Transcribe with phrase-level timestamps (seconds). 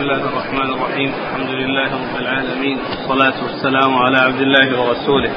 [0.00, 1.12] الله الرحمن الرحيم.
[1.24, 2.78] الحمد لله رب العالمين.
[2.90, 5.30] والصلاة والسلام على عبد الله ورسوله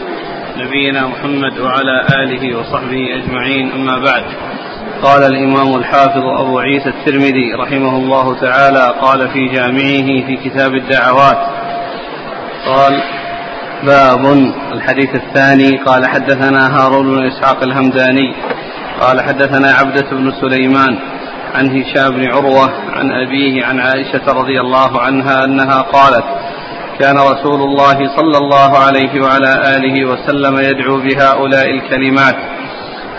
[0.57, 3.71] نبينا محمد وعلى آله وصحبه أجمعين.
[3.71, 4.23] أما بعد
[5.03, 11.39] قال الإمام الحافظ أبو عيسى الترمذي رحمه الله تعالى قال في جامعه في كتاب الدعوات
[12.65, 12.93] قال
[13.83, 14.25] باب
[14.73, 18.35] الحديث الثاني قال حدثنا هارون بن إسحاق الهمداني
[19.01, 21.12] قال حدثنا عبدة بن سليمان
[21.53, 26.23] عن هشام بن عروة عن أبيه عن عائشة رضي الله عنها أنها قالت
[26.99, 32.35] كان رسول الله صلى الله عليه وعلى آله وسلم يدعو بهؤلاء الكلمات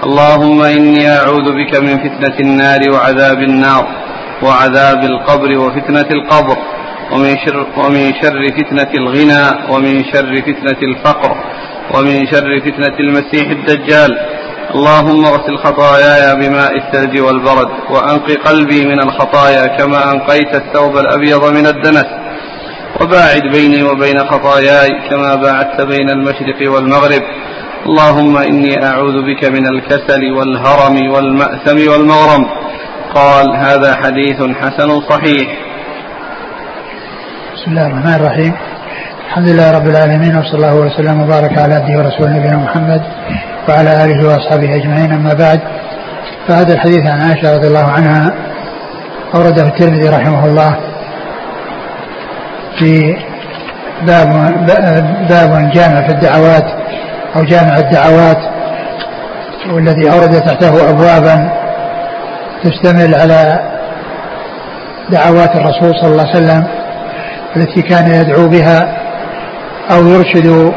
[0.05, 3.89] اللهم إني أعوذ بك من فتنة النار وعذاب النار
[4.43, 6.57] وعذاب القبر وفتنة القبر
[7.13, 11.37] ومن شر, ومن شر فتنة الغنى ومن شر فتنة الفقر
[11.95, 14.19] ومن شر فتنة المسيح الدجال
[14.75, 21.67] اللهم اغسل خطاياي بماء الثلج والبرد وأنق قلبي من الخطايا كما أنقيت الثوب الأبيض من
[21.67, 22.07] الدنس.
[23.01, 27.23] وباعد بيني وبين خطاياي كما باعدت بين المشرق والمغرب.
[27.87, 32.45] اللهم إني أعوذ بك من الكسل والهرم والمأثم والمغرم.
[33.15, 35.49] قال هذا حديث حسن صحيح.
[37.55, 38.53] بسم الله الرحمن الرحيم.
[39.27, 43.03] الحمد لله رب العالمين وصلى الله وسلم وبارك على عبده ورسوله نبينا محمد
[43.69, 45.13] وعلى آله وأصحابه أجمعين.
[45.13, 45.61] أما بعد
[46.49, 48.35] فهذا الحديث عن عائشة رضي الله عنها
[49.35, 50.77] أورده الترمذي رحمه الله
[52.79, 53.17] في
[54.07, 54.29] باب
[55.29, 56.65] باب جامع في الدعوات
[57.37, 58.39] أو جامع الدعوات
[59.73, 61.51] والذي أورد تحته ابوابا
[62.65, 63.59] تشتمل على
[65.11, 66.65] دعوات الرسول صلى الله عليه وسلم
[67.57, 68.97] التي كان يدعو بها
[69.91, 70.73] أو يرشد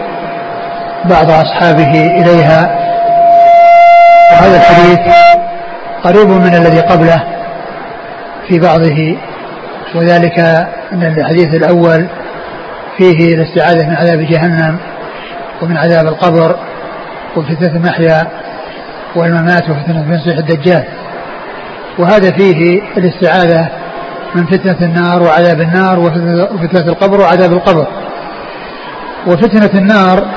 [1.05, 2.87] بعض أصحابه إليها.
[4.31, 4.99] وهذا الحديث
[6.03, 7.23] قريب من الذي قبله
[8.47, 9.17] في بعضه
[9.95, 10.39] وذلك
[10.93, 12.07] أن الحديث الأول
[12.97, 14.77] فيه الاستعاذة من عذاب جهنم
[15.61, 16.55] ومن عذاب القبر
[17.35, 18.27] وفتنة المحيا
[19.15, 20.83] والممات وفتنة المسيح الدجال.
[21.99, 23.67] وهذا فيه الاستعاذة
[24.35, 27.87] من فتنة النار وعذاب النار وفتنة القبر وعذاب القبر.
[29.27, 30.27] وفتنة النار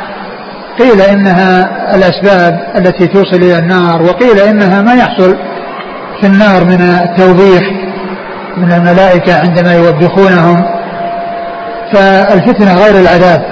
[0.81, 5.37] قيل إنها الأسباب التي توصل إلى النار وقيل إنها ما يحصل
[6.21, 7.63] في النار من التوبيخ
[8.57, 10.65] من الملائكة عندما يوبخونهم
[11.93, 13.43] فالفتنة غير العذاب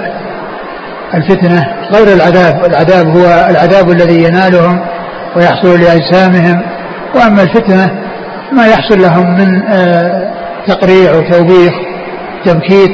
[1.13, 4.79] الفتنة غير العذاب العذاب هو العذاب الذي ينالهم
[5.35, 6.61] ويحصل لأجسامهم.
[7.15, 7.91] وأما الفتنة
[8.51, 9.61] ما يحصل لهم من
[10.67, 11.73] تقريع وتوبيخ
[12.45, 12.91] تبكيت.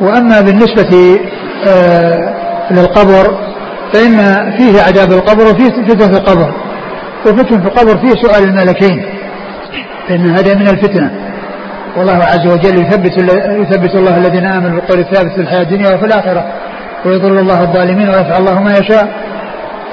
[0.00, 1.18] وأما بالنسبة
[2.70, 3.38] للقبر
[3.92, 4.16] فإن
[4.56, 6.54] فيه عذاب القبر وفيه فتنة القبر.
[7.26, 9.04] وفتنة القبر فيه سؤال الملكين
[10.08, 11.10] فإن هذا من الفتنة.
[11.96, 13.12] والله عز وجل يثبت
[13.60, 16.52] يثبت الله الذين آمنوا بالقول الثابت في الحياة الدنيا وفي الآخرة
[17.04, 19.08] ويضل الله الظالمين ويفعل الله ما يشاء.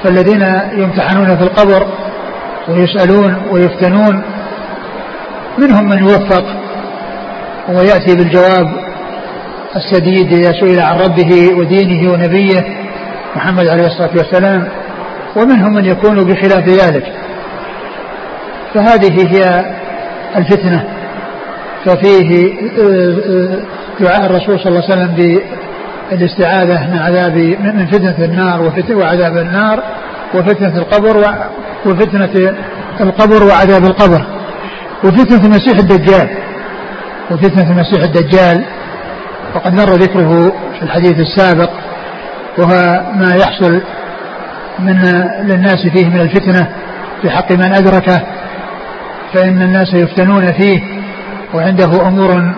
[0.04, 1.86] فالذين يمتحنون في القبر
[2.68, 4.22] ويسألون ويفتنون
[5.58, 6.44] منهم من يوفق
[7.68, 8.87] ويأتي بالجواب
[9.78, 12.64] السديد إذا سئل عن ربه ودينه ونبيه
[13.36, 14.68] محمد عليه الصلاة والسلام
[15.36, 17.12] ومنهم من يكون بخلاف ذلك.
[18.74, 19.64] فهذه هي
[20.36, 20.84] الفتنة.
[21.84, 22.52] ففيه
[24.00, 25.40] دعاء الرسول صلى الله عليه وسلم
[26.10, 29.82] بالاستعاذة من عذاب من فتنة النار وعذاب النار
[30.34, 31.34] وفتنة القبر
[31.86, 32.54] وفتنة
[33.00, 34.26] القبر وعذاب القبر.
[35.04, 36.28] وفتنة المسيح الدجال.
[37.30, 38.64] وفتنة المسيح الدجال
[39.54, 41.70] وقد مر ذكره في الحديث السابق
[42.58, 43.80] وهو ما يحصل
[44.78, 45.02] من
[45.42, 46.68] للناس فيه من الفتنة
[47.22, 48.22] في حق من أدركه
[49.34, 50.80] فإن الناس يفتنون فيه
[51.54, 52.54] وعنده أمور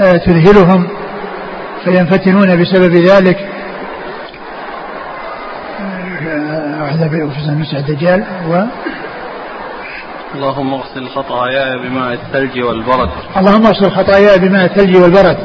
[0.00, 0.88] تذهلهم
[1.84, 3.48] فينفتنون بسبب ذلك.
[6.80, 7.14] عذاب
[7.48, 8.64] المسيح الدجال و
[10.34, 13.10] اللهم اغسل خطاياي بماء الثلج والبرد.
[13.36, 15.38] اللهم اغسل خطاياي بماء الثلج والبرد.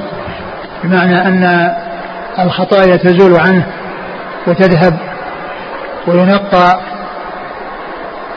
[0.84, 1.74] بمعنى أن
[2.40, 3.66] الخطايا تزول عنه
[4.48, 4.98] وتذهب
[6.08, 6.80] وينقى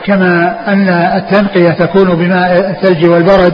[0.05, 3.53] كما أن التنقية تكون بماء الثلج والبرد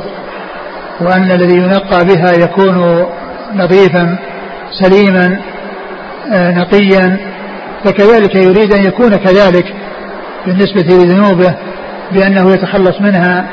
[1.02, 3.06] وأن الذي ينقى بها يكون
[3.56, 4.18] نظيفا
[4.72, 5.40] سليما
[6.32, 7.18] نقيا.
[7.84, 9.74] فكذلك يريد أن يكون كذلك
[10.46, 11.56] بالنسبة لذنوبه
[12.12, 13.46] بأنه يتخلص منها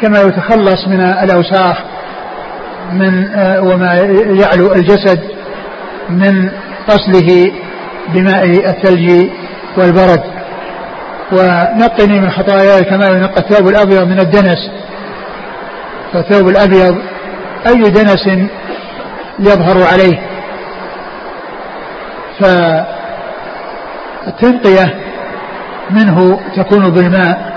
[0.00, 1.76] كما يتخلص من الأوساخ.
[2.92, 3.94] من وما
[4.42, 5.20] يعلو الجسد
[6.10, 6.50] من
[6.90, 7.52] غسله
[8.08, 9.30] بماء الثلج
[9.76, 10.22] والبرد.
[11.32, 14.70] ونقني من خطاياي كما ينقى الثوب الأبيض من الدنس.
[16.12, 16.98] فالثوب الأبيض
[17.66, 18.28] أي دنس
[19.38, 20.22] يظهر عليه؟
[24.26, 24.94] فالتنقية
[25.90, 27.52] منه تكون بالماء.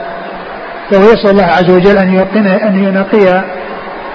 [0.92, 2.14] فهو يسأل الله عز وجل أن
[2.48, 3.44] أن ينقي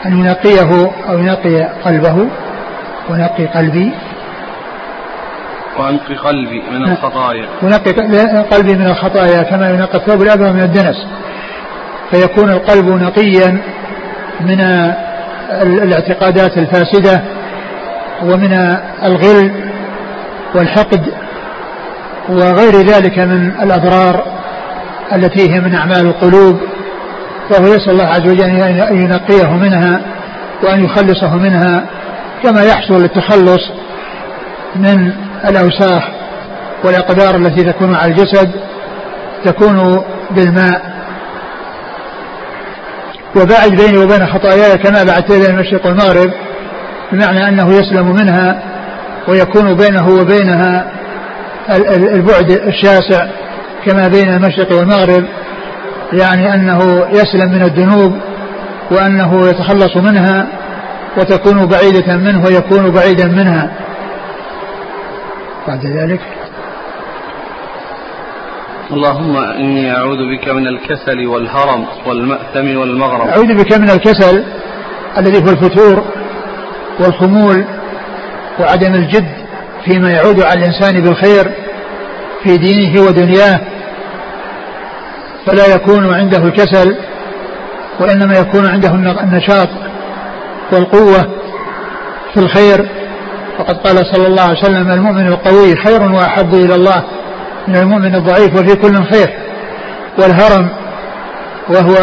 [0.06, 2.26] أن ينقيه أو ينقي قلبه
[3.10, 3.92] ونقي قلبي.
[5.78, 6.84] وأنقي قلبي من.
[6.92, 7.48] الخطايا.
[7.62, 7.90] ونقي
[8.42, 10.96] قلبي من الخطايا كما ينقى الثوب الأبيض من الدنس.
[12.10, 13.58] فيكون القلب نقيا
[14.40, 14.60] من
[15.62, 17.22] الاعتقادات الفاسدة
[18.22, 19.50] ومن الغل
[20.54, 21.12] والحقد
[22.28, 24.24] وغير ذلك من الأضرار
[25.12, 26.60] التي هي من أعمال القلوب.
[27.50, 30.00] فهو يسأل الله عز وجل أن ينقيه منها
[30.62, 31.84] وأن يخلصه منها
[32.42, 33.70] كما يحصل التخلص
[34.76, 35.12] من
[35.48, 36.02] الأوساخ
[36.84, 38.50] والأقدار التي تكون على الجسد
[39.44, 40.90] تكون بالماء.
[43.36, 46.30] وباعد بيني وبين خطاياي كما بعدت بين المشرق والمغرب
[47.12, 48.62] بمعنى أنه يسلم منها
[49.28, 50.92] ويكون بينه وبينها
[51.96, 53.26] البعد الشاسع
[53.86, 55.24] كما بين المشرق والمغرب.
[56.12, 58.12] يعني أنه يسلم من الذنوب
[58.90, 60.46] وأنه يتخلص منها
[61.18, 63.70] وتكون بعيدة منه ويكون بعيدا منها.
[65.68, 66.20] بعد ذلك.
[68.92, 73.28] اللهم إني أعوذ بك من الكسل والهرم والمأثم والمغرم.
[73.28, 74.44] أعوذ بك من الكسل
[75.18, 76.04] الذي هو الفتور
[77.00, 77.64] والخمول
[78.60, 79.30] وعدم الجد
[79.84, 81.52] فيما يعود على الإنسان بالخير
[82.42, 83.60] في دينه ودنياه.
[85.46, 86.96] فلا يكون عنده الكسل
[88.00, 89.68] وإنما يكون عنده النشاط
[90.72, 91.34] والقوة
[92.34, 92.88] في الخير.
[93.58, 97.04] وقد قال صلى الله عليه وسلم المؤمن القوي خير وأحب إلى الله
[97.68, 99.38] من المؤمن الضعيف وفي كل خير.
[100.18, 100.68] والهرم
[101.68, 101.94] وهو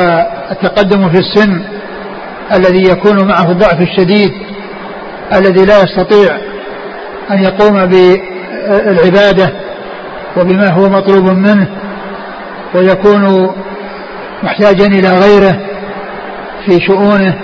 [0.51, 1.61] التقدم في السن
[2.53, 4.31] الذي يكون معه الضعف الشديد
[5.35, 6.37] الذي لا يستطيع
[7.31, 9.53] أن يقوم بالعبادة
[10.37, 11.67] وبما هو مطلوب منه.
[12.75, 13.55] ويكون
[14.43, 15.59] محتاجا إلى غيره
[16.65, 17.35] في شؤونه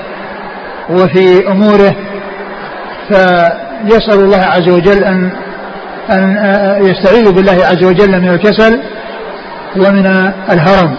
[0.90, 1.96] وفي أموره
[3.08, 5.32] فيسأل الله عز وجل أن
[6.10, 6.38] أن
[6.82, 8.82] يستعيذ بالله عز وجل من الكسل
[9.76, 10.06] ومن
[10.50, 10.96] الهرم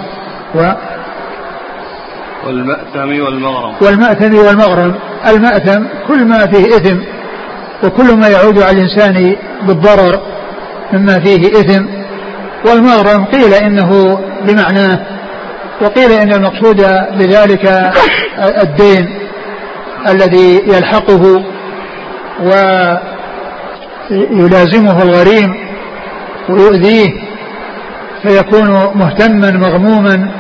[0.55, 0.73] و
[2.47, 3.75] والمأثم والمغرم.
[3.83, 4.95] والمأثم والمغرم.
[5.29, 6.99] المأثم كل ما فيه إثم
[7.85, 10.21] وكل ما يعود على الإنسان بالضرر
[10.93, 12.04] مما فيه إثم.
[12.65, 14.99] والمغرم قيل إنه بمعناه
[15.81, 16.77] وقيل إن المقصود
[17.19, 17.93] بذلك
[18.63, 19.19] الدين
[20.09, 21.45] الذي يلحقه
[24.11, 25.55] ويلازمه الغريم
[26.49, 27.09] ويؤذيه
[28.23, 30.31] فيكون مهتما مغموما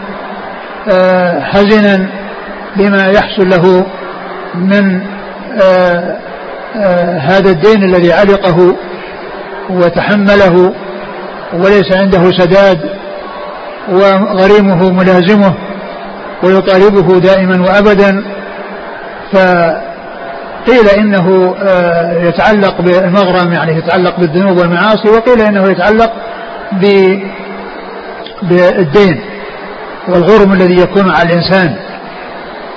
[0.88, 2.08] آه، حزنا
[2.76, 3.86] بما يحصل له
[4.54, 5.00] من
[5.62, 6.16] آه،
[6.76, 8.76] آه، هذا الدين الذي علقه
[9.70, 10.74] وتحمله
[11.54, 12.80] وليس عنده سداد
[13.88, 15.54] وغريمه ملازمه
[16.42, 18.24] ويطالبه دائما وابدا.
[19.32, 26.12] فقيل إنه آه، يتعلق بالمغرم يعني يتعلق بالذنوب والمعاصي وقيل إنه يتعلق
[28.42, 29.20] بالدين
[30.08, 31.76] والغرم الذي يكون على الإنسان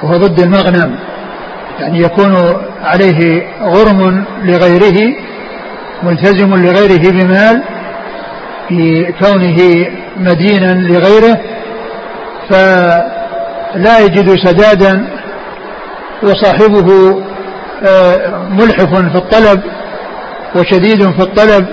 [0.04, 1.00] وهو ضد المغنم.
[1.80, 2.36] يعني يكون
[2.84, 5.16] عليه غرم لغيره
[6.04, 7.64] ملتزم لغيره بمال
[8.70, 11.38] في كونه مدينا لغيره
[12.50, 15.08] فلا يجد سدادا
[16.24, 17.22] وصاحبه
[17.84, 19.62] آه، ملحف في الطلب
[20.56, 21.66] وشديد في الطلب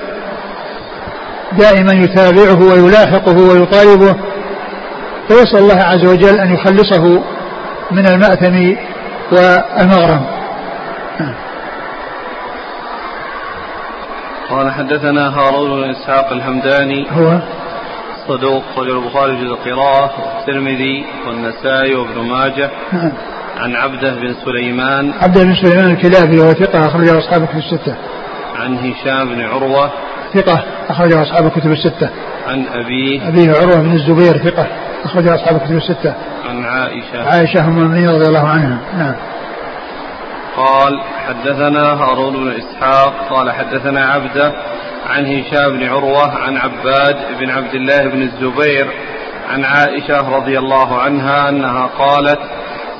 [1.58, 4.16] دائما يتابعه ويلاحقه ويطالبه.
[5.28, 7.22] فيسأل الله عز وجل أن يخلصه
[7.90, 8.74] من المأثم
[9.32, 10.33] والمغرم.
[14.54, 17.38] قال حدثنا هارون بن إسحاق الهمداني هو
[18.28, 22.70] صدوق خرج البخاري في القراءة والترمذي والنسائي وابن ماجه.
[22.92, 23.12] نعم.
[23.56, 25.12] عن عبده بن سليمان.
[25.23, 27.94] عبده بن سليمان الكلابي وهو ثقة أخرجه أصحاب الكتب الستة.
[28.56, 29.90] عن هشام بن عروة.
[30.34, 32.08] ثقة أخرجه أصحاب الكتب الستة.
[32.49, 34.66] عن أبيه أبيه عروة بن الزبير ثقة
[35.04, 36.14] أخرجه أصحاب الكتب الستة.
[36.49, 37.28] عن عائشة.
[37.28, 38.78] عائشة أم المؤمنين رضي الله عنها.
[38.99, 39.14] نعم.
[40.56, 44.52] قال حدثنا هارون بن إسحاق قال حدثنا عبده
[45.06, 48.87] عن هشام بن عروة عن عباد بن عبد الله بن الزبير
[49.49, 52.38] عن عائشة رضي الله عنها أنها قالت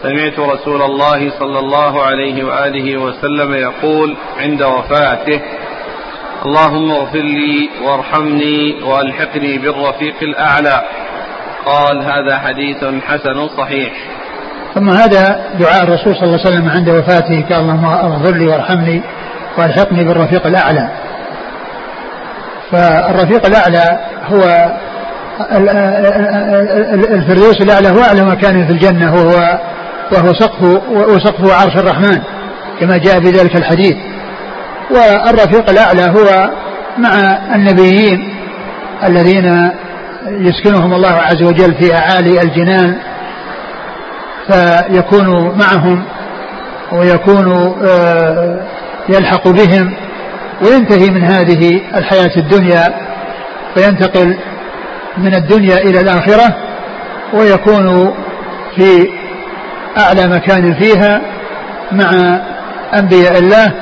[0.03, 5.41] سمعت رسول الله صلى الله عليه وآله وسلم يقول عند وفاته
[6.47, 10.83] اللهم اغفر لي وارحمني وألحقني بالرفيق الأعلى.
[11.67, 13.93] قال هذا حديث حسن صحيح.
[14.75, 19.03] ثم هذا دعاء الرسول صلى الله عليه وسلم عند وفاته قال اللهم اغفر لي وارحمني
[19.59, 20.89] وألحقني بالرفيق الأعلى.
[22.73, 24.73] فالرفيق الأعلى هو
[27.15, 29.59] الفردوس الأعلى هو أعلى مكان في الجنة وهو
[30.13, 32.19] وهو سقف وسقفه عرش الرحمن
[32.81, 33.97] كما جاء في ذلك الحديث.
[34.91, 36.51] والرفيق الأعلى هو
[36.99, 38.35] مع النبيين
[39.05, 39.71] الذين
[40.27, 42.97] يسكنهم الله عز وجل في أعالي الجنان
[44.49, 46.05] فيكون معهم
[46.93, 48.61] ويكون آه،
[49.09, 49.95] يلحق بهم
[50.63, 52.95] وينتهي من هذه الحياة الدنيا
[53.77, 54.37] وينتقل
[55.19, 56.57] من الدنيا إلى الآخرة
[57.33, 58.15] ويكون
[58.77, 59.09] في
[59.99, 61.21] أعلى مكان فيها
[61.93, 62.11] مع
[62.95, 63.73] أنبياء الله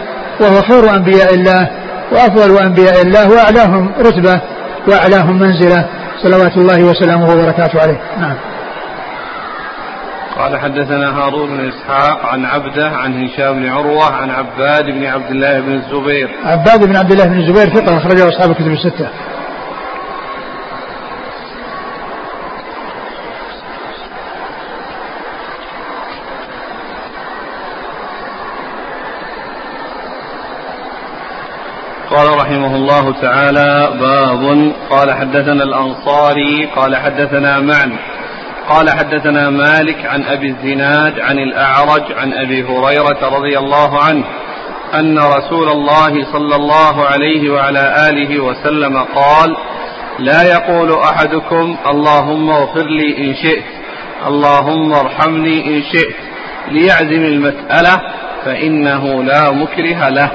[0.40, 1.70] وهو خير أنبياء الله
[2.12, 4.40] وأفضل أنبياء الله وأعلاهم رتبة
[4.88, 5.86] وأعلاهم منزلة.
[6.22, 8.00] صلوات الله وسلامه وبركاته عليه.
[8.20, 8.36] نعم.
[10.42, 15.30] قال حدثنا هارون بن إسحاق عن عبده عن هشام بن عروة عن عباد بن عبد
[15.30, 16.30] الله بن الزبير.
[16.44, 19.08] عباد بن عبد الله بن الزبير ثقة اخرجه أصحاب الكتب الستة.
[32.10, 34.72] قال رحمه الله تعالى باب.
[34.90, 37.92] قال حدثنا الأنصاري قال حدثنا معن
[38.72, 44.24] قال حدثنا مالك عن أبي الزناد عن الأعرج عن أبي هريرة رضي الله عنه
[44.94, 49.56] أن رسول الله صلى الله عليه وعلى آله وسلم قال
[50.18, 53.64] لا يقول أحدكم اللهم اغفر لي إن شئت
[54.26, 56.16] اللهم ارحمني إن شئت
[56.70, 58.00] ليعزم المسألة
[58.44, 60.30] فإنه لا مكره له.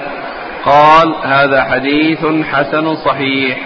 [0.65, 3.57] قال هذا حديث حسن صحيح.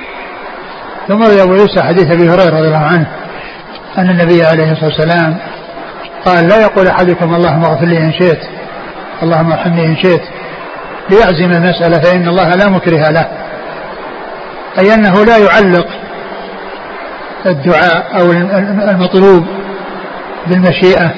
[1.07, 3.20] ثم ابو يوسف حديث أبي هريرة رضي الله عنه
[3.97, 5.37] أن النبي عليه الصلاة والسلام
[6.25, 8.39] قال لا يقول أحدكم اللهم اغفر لي إن شئت
[9.23, 10.21] اللهم ارحمني إن شئت
[11.09, 13.27] ليعزم المسألة فإن الله لا مكره له.
[14.79, 15.87] أي أنه لا يعلق
[17.45, 18.31] الدعاء أو
[18.91, 19.45] المطلوب
[20.47, 21.11] بالمشيئة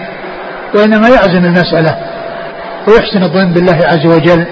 [0.75, 1.97] وإنما يعزم المسألة
[2.87, 4.45] ويحسن الظن بالله عز وجل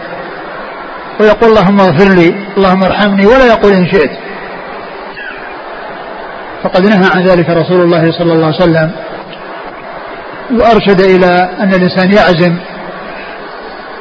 [1.19, 4.11] ويقول اللهم اغفر لي اللهم ارحمني ولا يقول إن شئت.
[6.63, 8.91] فقد نهى عن ذلك رسول الله صلى الله عليه وسلم
[10.59, 12.57] وأرشد إلى أن الإنسان يعزم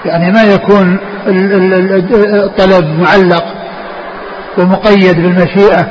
[0.04, 3.44] يعني ما يكون الطلب معلق
[4.58, 5.88] ومقيد بالمشيئة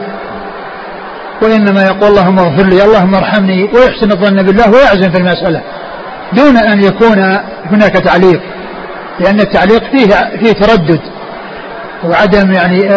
[1.42, 5.62] وإنما يقول اللهم اغفر لي اللهم ارحمني ويحسن الظن بالله ويعزم في المسألة
[6.34, 7.20] دون أن يكون
[7.66, 8.42] هناك تعليق
[9.20, 11.00] لأن التعليق فيه فيه تردد
[12.04, 12.90] وعدم يعني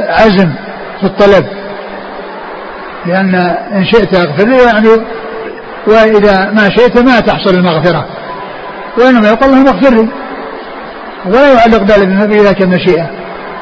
[0.00, 0.50] عزم
[1.00, 1.46] في الطلب.
[3.06, 3.34] لأن
[3.72, 4.88] إن شئت اغفر لي يعني
[5.86, 8.06] وإذا ما شئت ما تحصل المغفرة
[8.98, 10.08] وإنما يقول اللهم اغفر لي
[11.26, 13.10] ولا يعلق ذلك بذلك المشيئة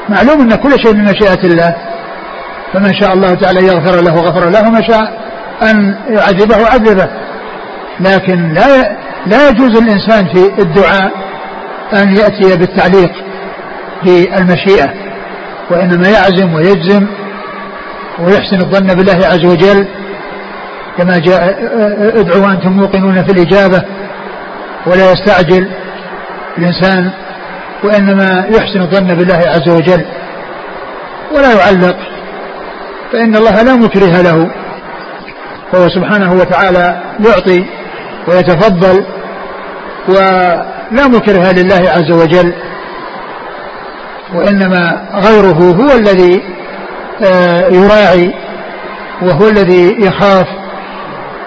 [0.09, 1.75] معلوم أن كل شيء من مشيئة الله.
[2.73, 5.19] فمن شاء الله تعالى يغفر له غفر له ومن شاء
[5.63, 7.07] أن يعذبه عذبه
[7.99, 11.11] لكن لا لا يجوز الإنسان في الدعاء
[11.93, 13.11] أن يأتي بالتعليق
[14.03, 14.93] في المشيئة.
[15.71, 17.07] وإنما يعزم ويجزم
[18.23, 19.87] ويحسن الظن بالله عز وجل
[20.97, 21.57] كما جاء
[22.19, 23.81] ادعوا وأنتم موقنون في الإجابة
[24.87, 25.67] ولا يستعجل
[26.57, 27.11] الإنسان
[27.83, 30.05] وإنما يحسن الظن بالله عز وجل
[31.31, 31.97] ولا يعلق
[33.11, 34.49] فإن الله لا مكره له
[35.73, 37.65] وهو سبحانه وتعالى يعطي
[38.27, 39.05] ويتفضل
[40.07, 42.53] ولا مكره لله عز وجل
[44.35, 46.43] وإنما غيره هو الذي
[47.71, 48.33] يراعي
[49.21, 50.47] وهو الذي يخاف.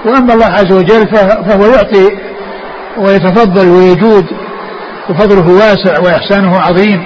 [0.06, 1.06] وأما الله عز وجل
[1.46, 2.08] فهو يعطي
[2.98, 4.26] ويتفضل ويجود
[5.10, 7.02] وفضله واسع وإحسانه عظيم.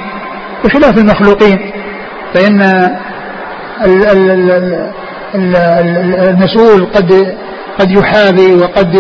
[0.65, 1.73] بخلاف المخلوقين
[2.35, 2.63] فإن
[6.29, 7.37] المسؤول قد
[7.79, 8.97] قد يحابي وقد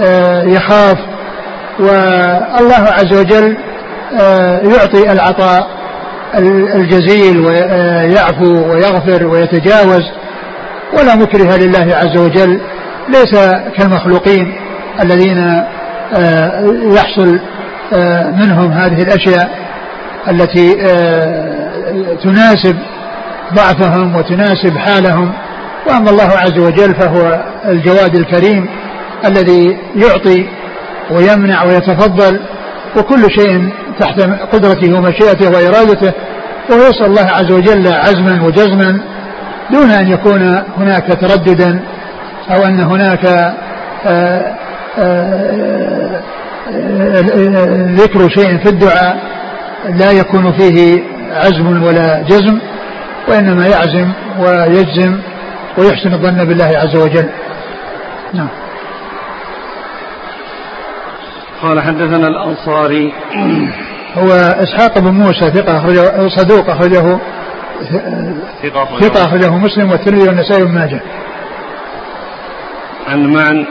[0.00, 0.98] آه، يخاف.
[1.80, 3.56] والله عز وجل
[4.20, 5.75] آه، يعطي العطاء.
[6.74, 10.02] الجزيل ويعفو ويغفر ويتجاوز
[10.98, 12.60] ولا مكره لله عز وجل
[13.08, 13.34] ليس
[13.76, 14.54] كالمخلوقين
[15.02, 15.38] الذين
[16.14, 17.40] آه، يحصل
[17.92, 19.50] آه، منهم هذه الأشياء
[20.28, 22.76] التي آه، تناسب
[23.54, 25.32] ضعفهم وتناسب حالهم.
[25.86, 28.68] وأما الله عز وجل فهو الجواد الكريم
[29.24, 30.46] الذي يعطي
[31.10, 32.40] ويمنع ويتفضل
[32.96, 34.20] وكل شيء تحت
[34.52, 36.12] قدرته ومشيئته وإرادته
[36.70, 39.00] وهو يسأل الله عز وجل عزما وجزما
[39.70, 40.42] دون أن يكون
[40.78, 41.80] هناك ترددا
[42.50, 43.26] أو أن هناك
[44.06, 44.54] آه،
[44.98, 46.22] آه،
[47.90, 49.16] ذكر شيء في الدعاء
[49.88, 52.58] لا يكون فيه عزم ولا جزم
[53.28, 55.18] وإنما يعزم ويجزم
[55.78, 57.28] ويحسن الظن بالله عز وجل.
[58.34, 58.48] نعم.
[61.66, 63.12] قال حدثنا الأنصاري.
[64.18, 64.32] هو
[64.62, 67.18] إسحاق بن موسى ثقة أخرجه صدوق أخرجه
[69.00, 71.00] ثقة أخرجه مسلم والترمذي والنسائي بن ماجه.
[73.08, 73.66] عن معن.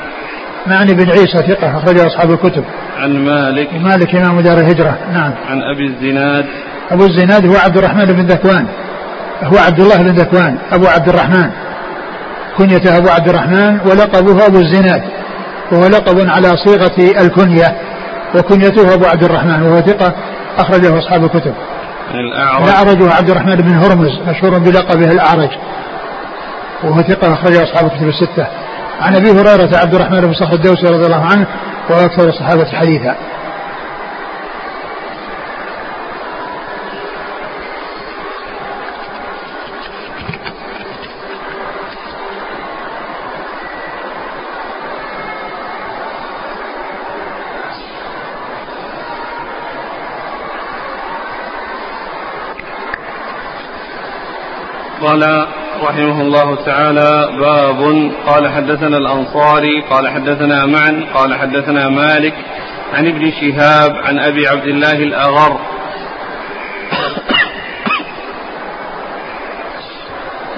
[0.67, 2.63] معن بن عيسى ثقة أخرجه أصحاب الكتب.
[2.97, 3.73] عن مالك.
[3.73, 4.97] مالك إمام دار الهجرة.
[5.13, 5.33] نعم.
[5.49, 6.45] عن أبي الزناد.
[6.91, 8.67] أبو الزناد هو عبد الرحمن بن ذكوان.
[9.43, 10.57] هو عبد الله بن ذكوان.
[10.71, 11.49] أبو عبد الرحمن.
[12.57, 15.03] كنيته أبو عبد الرحمن ولقبه أبو الزناد.
[15.71, 17.77] وهو لقب على صيغة الكنية
[18.35, 20.13] وكنيته أبو عبد الرحمن وهو ثقة
[20.57, 21.53] أخرجه أصحاب الكتب.
[22.11, 22.63] الأعرج.
[22.63, 25.49] الأعرج عبد الرحمن بن هرمز مشهور بلقبه الأعرج
[26.83, 28.47] وهو ثقة أخرجه أصحاب الكتب الستة.
[29.01, 31.47] عن أبي هريرة عبد الرحمن بن صخر الدوسي رضي الله عنه
[31.89, 33.15] وهو أكثر الصحابة حديثا.
[55.05, 55.47] قال
[55.83, 62.33] رحمه الله تعالى باب قال حدثنا الأنصاري قال حدثنا معن قال حدثنا مالك
[62.93, 65.59] عن ابن شهاب عن أبي عبد الله الأغر.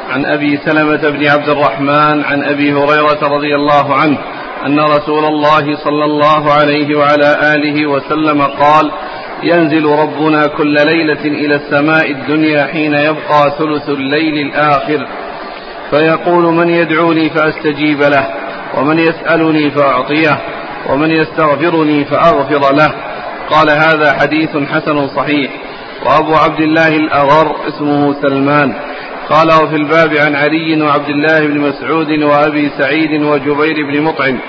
[0.10, 4.18] عن أبي سلمة بن عبد الرحمن عن أبي هريرة رضي الله عنه
[4.66, 8.92] أن رسول الله صلى الله عليه وعلى آله وسلم قال
[9.44, 15.08] ينزل ربنا كل ليلة إلى السماء الدنيا حين يبقى ثلث الليل الآخر.
[15.92, 18.28] فيقول من يدعوني فأستجيب له
[18.78, 20.38] ومن يسألني فأعطيه
[20.90, 22.94] ومن يستغفرني فأغفر له.
[23.50, 25.52] قال هذا حديث حسن صحيح.
[26.06, 28.74] وأبو عبد الله الأغر اسمه سلمان.
[29.30, 34.40] قال وفي الباب عن علي وعبد الله بن مسعود وأبي سعيد وجبير بن مطعم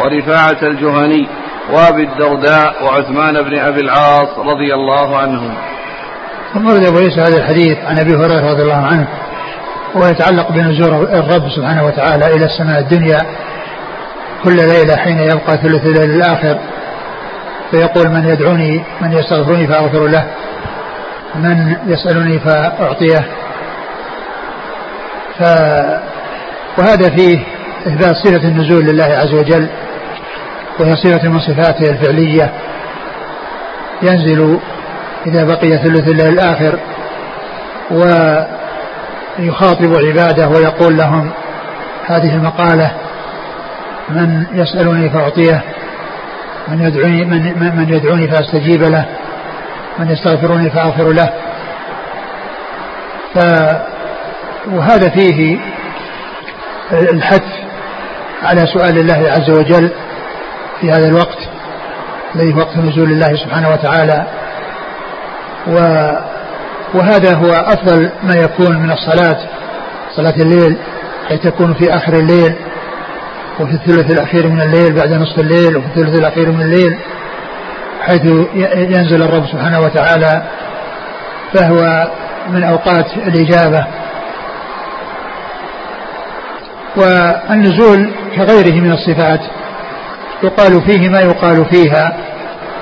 [0.00, 1.26] ورفاعة الجهني.
[1.72, 5.54] وابي الدرداء وعثمان بن أبي العاص رضي الله عنهم.
[6.54, 9.08] ثم ورد أبو عيسى هذا الحديث عن أبي هريرة رضي الله عنه
[9.94, 13.18] ويتعلق بنزول الرب سبحانه وتعالى إلى السماء الدنيا
[14.44, 16.58] كل ليلة حين يبقى ثلث الليل الآخر.
[17.70, 20.26] فيقول من يدعوني من يستغفرني فأغفر له
[21.34, 23.24] من يسالني فأعطيه.
[25.38, 25.42] ف
[26.78, 27.44] وهذا فيه
[27.86, 29.68] إثبات صفه النزول لله عز وجل.
[30.80, 32.52] وهي صفة من صفاته الفعلية.
[34.02, 34.58] ينزل
[35.26, 36.78] إذا بقي ثلث الليل الآخر
[39.38, 41.30] ويخاطب عباده ويقول لهم
[42.06, 42.90] هذه المقالة
[44.08, 45.62] من يسألني فأعطيه
[46.68, 49.04] من يدعوني من, من يدعوني فأستجيب له
[49.98, 51.30] من يستغفرني فأغفر له.
[53.34, 53.38] ف
[54.66, 55.58] وهذا فيه
[56.92, 57.44] الحث
[58.42, 59.90] على سؤال الله عز وجل
[60.80, 61.38] في هذا الوقت
[62.34, 64.26] الذي وقت نزول الله سبحانه وتعالى.
[65.66, 65.76] و
[66.94, 69.38] وهذا هو أفضل ما يكون من الصلاة
[70.16, 70.76] صلاة الليل
[71.28, 72.54] حيث تكون في آخر الليل
[73.60, 76.98] وفي الثلث الأخير من الليل بعد نصف الليل وفي الثلث الأخير من الليل
[78.00, 78.24] حيث
[78.74, 80.42] ينزل الرب سبحانه وتعالى.
[81.54, 82.10] فهو
[82.50, 83.86] من أوقات الإجابة.
[86.96, 89.40] والنزول كغيره من الصفات.
[90.42, 92.16] يقال فيه ما يقال فيها.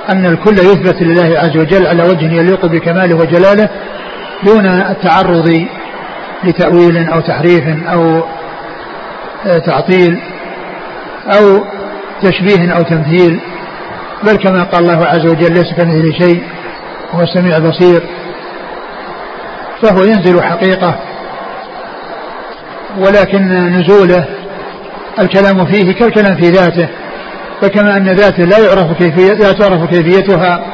[0.09, 3.69] أن الكل يثبت لله عز وجل على وجه يليق بكماله وجلاله
[4.43, 5.65] دون التعرض
[6.43, 8.23] لتأويل أو تحريف أو
[9.45, 10.19] آه، تعطيل
[11.27, 11.63] أو
[12.21, 13.39] تشبيه أو تمثيل.
[14.23, 16.43] بل كما قال الله عز وجل ليس كمثله شيء
[17.11, 18.01] هو السميع البصير.
[19.81, 20.95] فهو ينزل حقيقة
[22.97, 24.25] ولكن نزوله
[25.19, 26.87] الكلام فيه كالكلام في ذاته.
[27.61, 30.65] فكما أن ذاته لا يعرف كيفية لا تعرف كيفيتها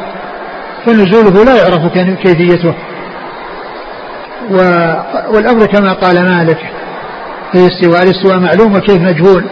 [0.85, 2.73] فنزوله لا يعرف كيفيته.
[5.29, 6.57] والأمر كما قال مالك
[7.51, 9.45] في الاستواء الاستواء معلوم والكيف مجهول.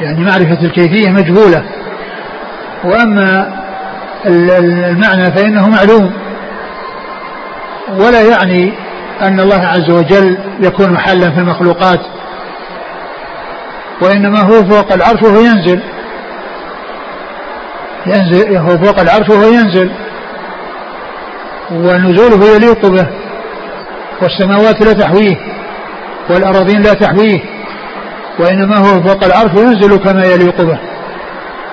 [0.00, 1.64] يعني معرفة الكيفية مجهولة.
[2.84, 3.58] وأما
[4.26, 6.12] المعنى فإنه معلوم.
[7.88, 8.72] ولا يعني
[9.22, 12.00] أن الله عز وجل يكون حلا في المخلوقات.
[14.02, 15.82] وإنما هو فوق العرش وهو ينزل.
[18.06, 19.90] ينزل هو فوق العرش وهو ينزل.
[21.70, 23.06] ونزوله يليق به.
[24.22, 25.36] والسماوات لا تحويه
[26.30, 27.40] والأراضين لا تحويه
[28.38, 30.78] وإنما هو فوق العرش وينزل كما يليق به.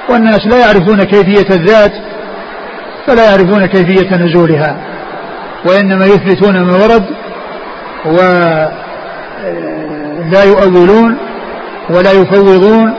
[0.10, 1.92] والناس لا يعرفون كيفية الذات
[3.08, 4.78] فلا يعرفون كيفية نزولها
[5.66, 7.06] وإنما يثبتون ما ورد
[8.06, 8.72] ولا
[10.44, 11.18] يؤولون
[11.90, 12.94] ولا يفوضون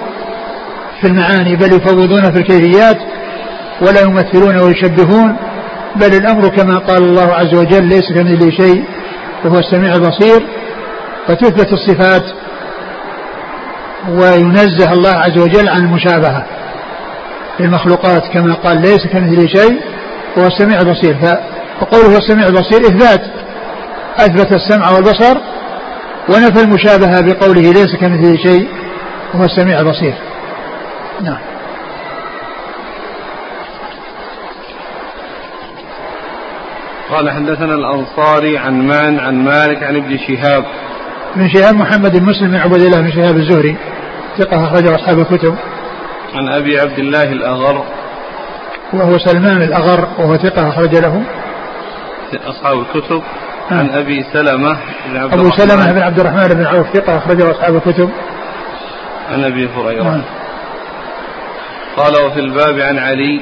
[1.01, 2.99] في المعاني بل يفوضون في الكيفيات
[3.81, 5.37] ولا يمثلون ويشبهون
[5.97, 8.85] بل الأمر كما قال الله عز وجل ليس كمثله شيء
[9.45, 10.47] وهو السميع البصير
[11.29, 12.25] فتثبت الصفات
[14.09, 16.47] وينزه الله عز وجل عن المشابهة
[17.61, 19.81] للمخلوقات كما قال ليس كمثله شيء
[20.37, 21.17] وهو السميع البصير.
[21.81, 23.21] فقوله السميع البصير إثبات
[24.19, 25.37] أثبت السمع والبصر
[26.29, 28.69] ونفى المشابهة بقوله ليس كمثله شيء
[29.35, 30.15] وهو السميع البصير.
[31.21, 31.39] نعم.
[37.11, 40.65] قال حدثنا الأنصاري عن مان عن مالك عن ابن شهاب.
[41.37, 43.77] ابن شهاب محمد بن مسلم بن عبد الله بن شهاب الزهري.
[44.39, 45.57] ثقة أخرجه أصحاب الكتب.
[46.35, 47.85] عن أبي عبد الله الأغر.
[48.93, 51.23] وهو سلمان الأغر وهو ثقة أخرج له.
[52.47, 53.23] أصحاب الكتب.
[53.71, 53.81] نعم.
[53.81, 54.77] عن أبي سلمة
[55.07, 58.11] بن عبد أبو سلمة بن عبد الرحمن بن عوف ثقة أخرجه أصحاب الكتب.
[59.33, 60.03] عن أبي هريرة.
[60.03, 60.23] نعم.
[61.97, 63.41] قال وفي الباب عن علي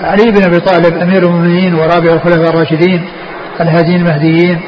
[0.00, 3.08] علي بن أبي طالب أمير المؤمنين ورابع الخلفاء الراشدين
[3.60, 4.60] الهاديين المهديين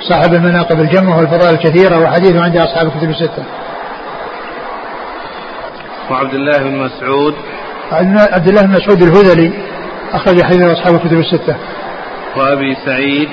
[0.00, 3.44] صاحب المناقب الجمة والفضائل الكثيرة وحديثه عند أصحاب الكتب الستة.
[6.10, 7.34] وعبد الله بن مسعود
[8.32, 9.52] عبد الله بن مسعود الهذلي
[10.12, 11.56] أخرج حديث أصحاب الكتب الستة.
[12.36, 13.28] وأبي سعيد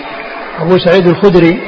[0.59, 1.61] أبو سعيد الخدري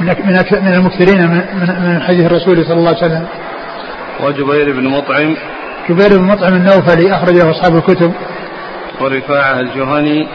[0.00, 1.42] من من من المكثرين من
[1.80, 3.26] من حديث الرسول صلى الله عليه وسلم.
[4.20, 5.36] وجبير بن مطعم
[5.88, 8.12] جبير بن مطعم النوفلي أخرجه أصحاب الكتب.
[9.00, 10.28] ورفاعة الجهني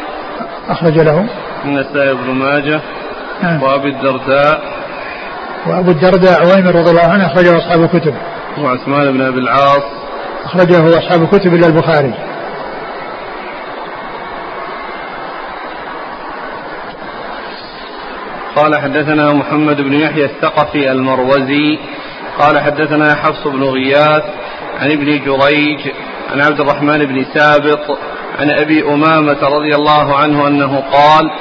[0.70, 1.26] أخرج له.
[1.66, 2.82] النسائي بن ماجه.
[3.44, 3.64] نعم.
[3.64, 4.62] وأبي الدرداء.
[5.68, 8.16] وأبو الدرداء عويمر رضي الله عنه أخرجه أصحاب الكتب.
[8.58, 9.84] وعثمان بن أبي العاص.
[10.46, 12.14] أخرجه أصحاب الكتب إلا البخاري.
[18.56, 21.80] قال حدثنا محمد بن يحيى الثقفي المروزي.
[22.40, 24.24] قال حدثنا حفص بن غياث.
[24.82, 25.80] عن ابن جريج
[26.32, 27.98] عن عبد الرحمن بن سابط
[28.40, 31.32] عن أبي أمامة رضي الله عنه أنه قال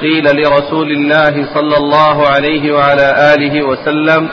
[0.00, 4.28] قيل لرسول الله صلى الله عليه وعلى آله وسلم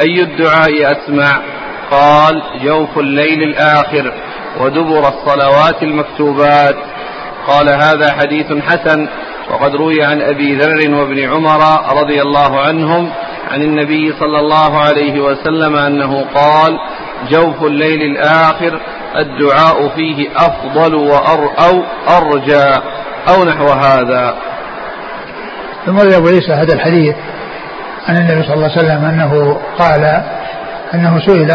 [0.00, 1.42] أي الدعاء أسمع؟
[1.90, 4.12] قال جوف الليل الآخر
[4.60, 6.76] ودبر الصلوات المكتوبات.
[7.46, 9.08] قال هذا حديث حسن
[9.50, 11.60] وقد روي عن أبي ذر وابن عمر
[12.02, 13.10] رضي الله عنهم
[13.50, 16.78] عن النبي صلى الله عليه وسلم أنه قال
[17.30, 18.80] جوف الليل الآخر
[19.16, 21.82] الدعاء فيه أفضل وأر أو
[22.16, 22.80] أرجى
[23.28, 24.34] أو نحو هذا.
[25.86, 27.16] ثم أبو عيسى هذا الحديث
[28.08, 30.22] عن النبي صلى الله عليه وسلم أنه قال
[30.94, 31.50] أنه سئل.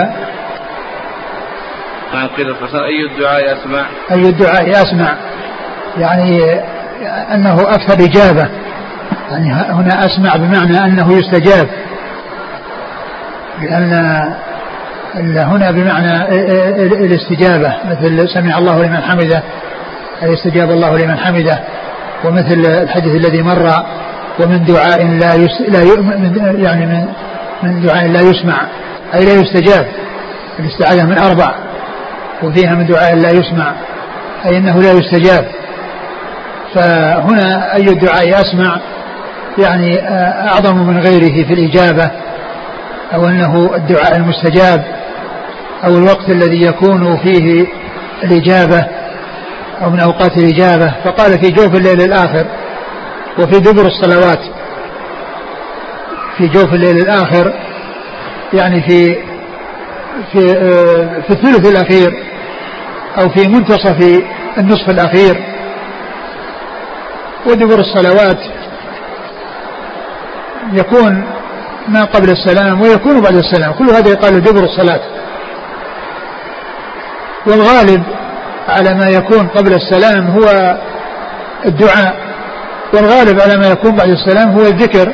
[2.13, 5.15] عن قيل أي الدعاء أسمع؟ أي الدعاء أسمع؟
[5.97, 6.53] يعني
[7.33, 8.49] أنه أكثر إجابة
[9.31, 11.69] يعني هنا أسمع بمعنى أنه يستجاب.
[13.61, 14.33] لأن
[15.15, 16.23] هنا بمعنى
[17.05, 19.43] الاستجابة مثل سمع الله لمن حمده
[20.23, 21.59] أي استجاب الله لمن حمده
[22.25, 23.85] ومثل الحديث الذي مر
[24.39, 25.79] ومن دعاء لا يس لا
[26.57, 27.07] يعني من
[27.63, 28.61] من دعاء لا يسمع
[29.13, 29.87] أي لا يستجاب
[30.59, 31.55] الاستعاذة من أربع
[32.43, 33.73] وفيها من دعاء لا يسمع
[34.45, 35.45] أي أنه لا يستجاب.
[36.73, 38.79] فهنا أي الدعاء أسمع
[39.57, 39.99] يعني
[40.47, 42.11] أعظم من غيره في الإجابة
[43.13, 44.98] أو أنه الدعاء المستجاب.
[45.83, 47.67] أو الوقت الذي يكون فيه
[48.23, 48.85] الإجابة
[49.83, 50.93] أو من أوقات الإجابة.
[51.03, 52.45] فقال في جوف الليل الآخر
[53.39, 54.39] وفي دبر الصلوات.
[56.37, 57.53] في جوف الليل الآخر
[58.53, 59.15] يعني في
[60.31, 60.39] في
[61.21, 62.23] في الثلث الأخير
[63.21, 64.21] أو في منتصف
[64.57, 65.43] النصف الأخير.
[67.47, 68.39] ودبر الصلوات
[70.73, 71.23] يكون
[71.87, 73.73] ما قبل السلام ويكون بعد السلام.
[73.73, 74.99] كل هذا يقال دبر الصلاة.
[77.49, 78.03] والغالب
[78.67, 80.77] على ما يكون قبل السلام هو
[81.65, 82.15] الدعاء
[82.93, 85.13] والغالب على ما يكون بعد السلام هو الذكر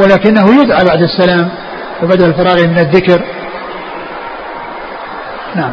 [0.00, 1.48] ولكنه يدعى بعد السلام
[2.02, 3.22] وبعد الفراغ من الذكر.
[5.54, 5.72] نعم.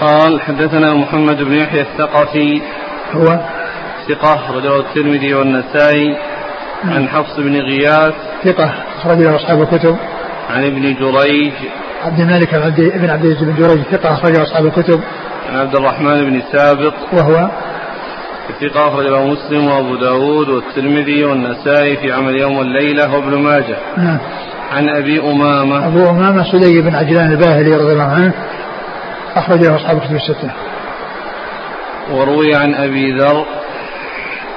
[0.00, 2.62] قال حدثنا محمد بن يحيى الثقفي.
[3.12, 3.38] هو؟
[4.08, 6.16] ثقة رجل الترمذي والنسائي.
[6.84, 6.94] نعم.
[6.94, 8.14] عن حفص بن غياث.
[8.44, 9.96] ثقة أخرج له أصحاب الكتب.
[10.50, 11.52] عن ابن جريج.
[12.04, 15.00] عبد الملك بن عبد العزيز بن جريج ثقة أخرجه أصحاب الكتب.
[15.50, 17.50] عن عبد الرحمن بن سابق وهو؟
[18.60, 23.76] ثقة أخرجه مسلم وأبو داود والترمذي والنسائي في عمل يوم والليلة وابن ماجه.
[23.96, 24.18] نعم.
[24.72, 25.86] عن أبي أمامة.
[25.86, 28.32] أبو أمامة سلي بن عجلان الباهلي رضي الله عنه
[29.36, 30.50] أخرج له أصحاب كتب الستة.
[32.10, 33.46] وروي عن أبي ذر.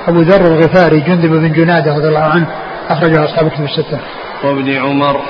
[0.08, 2.48] أبو ذر الغفاري جندب بن جنادة رضي الله عنه
[2.90, 4.00] أخرجه أصحاب كتب الستة.
[4.44, 5.22] وابن عمر.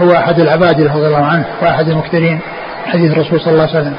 [0.00, 2.40] هو أحد العباد رضي الله عنه وأحد المكثرين
[2.86, 3.96] حديث الرسول صلى الله عليه وسلم.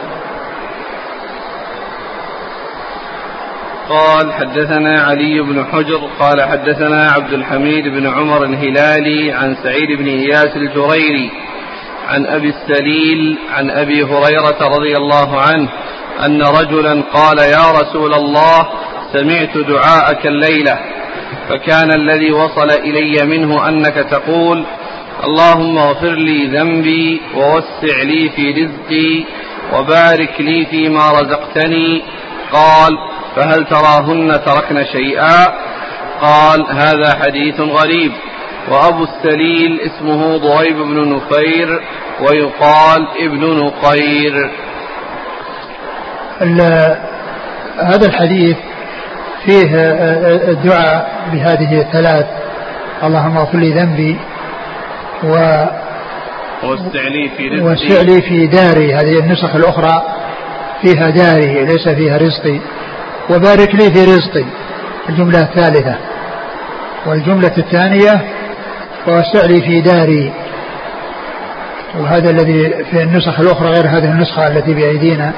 [3.89, 10.07] قال حدثنا علي بن حجر قال حدثنا عبد الحميد بن عمر الهلالي عن سعيد بن
[10.07, 11.31] إياس الجريري
[12.07, 15.69] عن أبي السليل عن أبي هريرة رضي الله عنه
[16.25, 18.67] أن رجلا قال يا رسول الله
[19.13, 20.79] سمعت دعاءك الليلة
[21.49, 24.65] فكان الذي وصل إلي منه أنك تقول
[25.27, 29.23] اللهم اغفر لي ذنبي ووسع لي في رزقي
[29.73, 32.01] وبارك لي فيما رزقتني.
[32.51, 32.97] قال
[33.35, 35.45] فهل تراهن تركن شيئا؟
[36.21, 38.11] قال هذا حديث غريب.
[38.71, 41.81] وأبو السليل اسمه ضريب بن نفير
[42.21, 44.51] ويقال ابن نقير.
[47.79, 48.57] هذا الحديث
[49.45, 49.69] فيه
[50.51, 52.25] الدعاء بهذه الثلاث
[53.03, 54.17] اللهم اغفر لي ذنبي
[55.23, 55.65] و
[56.63, 58.21] وسع لي في رزقي.
[58.21, 58.93] في داري.
[58.93, 60.03] هذه النسخ الأخرى
[60.81, 62.59] فيها داري ليس فيها رزقي.
[63.29, 64.45] وبارك لي في رزقي.
[65.09, 65.95] الجملة الثالثة.
[67.05, 68.21] والجملة الثانية
[69.07, 70.33] ووسع لي في داري.
[71.99, 75.33] وهذا الذي في النسخ الأخرى غير هذه النسخة التي بأيدينا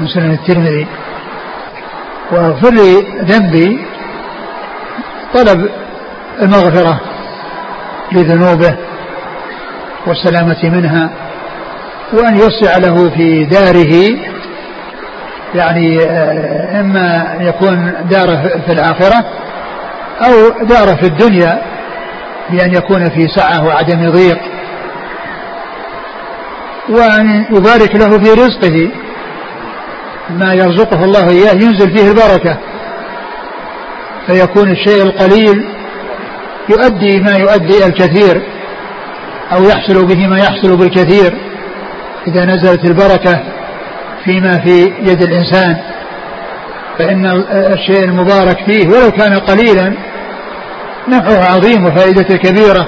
[0.00, 0.86] من سنن الترمذي.
[2.32, 3.78] واغفر لي ذنبي
[5.34, 5.68] طلب
[6.42, 7.00] المغفرة.
[8.12, 8.76] لذنوبه
[10.06, 11.10] والسلامة منها
[12.12, 14.18] وأن يوسع له في داره
[15.54, 19.24] يعني آه، إما يكون داره في الآخرة
[20.20, 21.62] أو داره في الدنيا
[22.50, 24.38] بأن يكون في سعة وعدم ضيق
[26.88, 28.90] وأن يبارك له في رزقه.
[30.30, 32.58] ما يرزقه الله إياه ينزل فيه البركة
[34.26, 35.79] فيكون الشيء القليل
[36.70, 38.42] يؤدي ما يؤدي الكثير
[39.52, 41.34] أو يحصل به ما يحصل بالكثير
[42.26, 43.42] إذا نزلت البركة
[44.24, 45.76] فيما في يد الإنسان.
[46.98, 49.94] فإن الشيء المبارك فيه ولو كان قليلا
[51.08, 52.86] نفعه عظيم وفائدته كبيرة.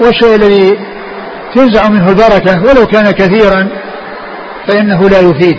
[0.00, 0.78] والشيء الذي
[1.54, 3.68] تنزع منه البركة ولو كان كثيرا
[4.68, 5.58] فإنه لا يفيد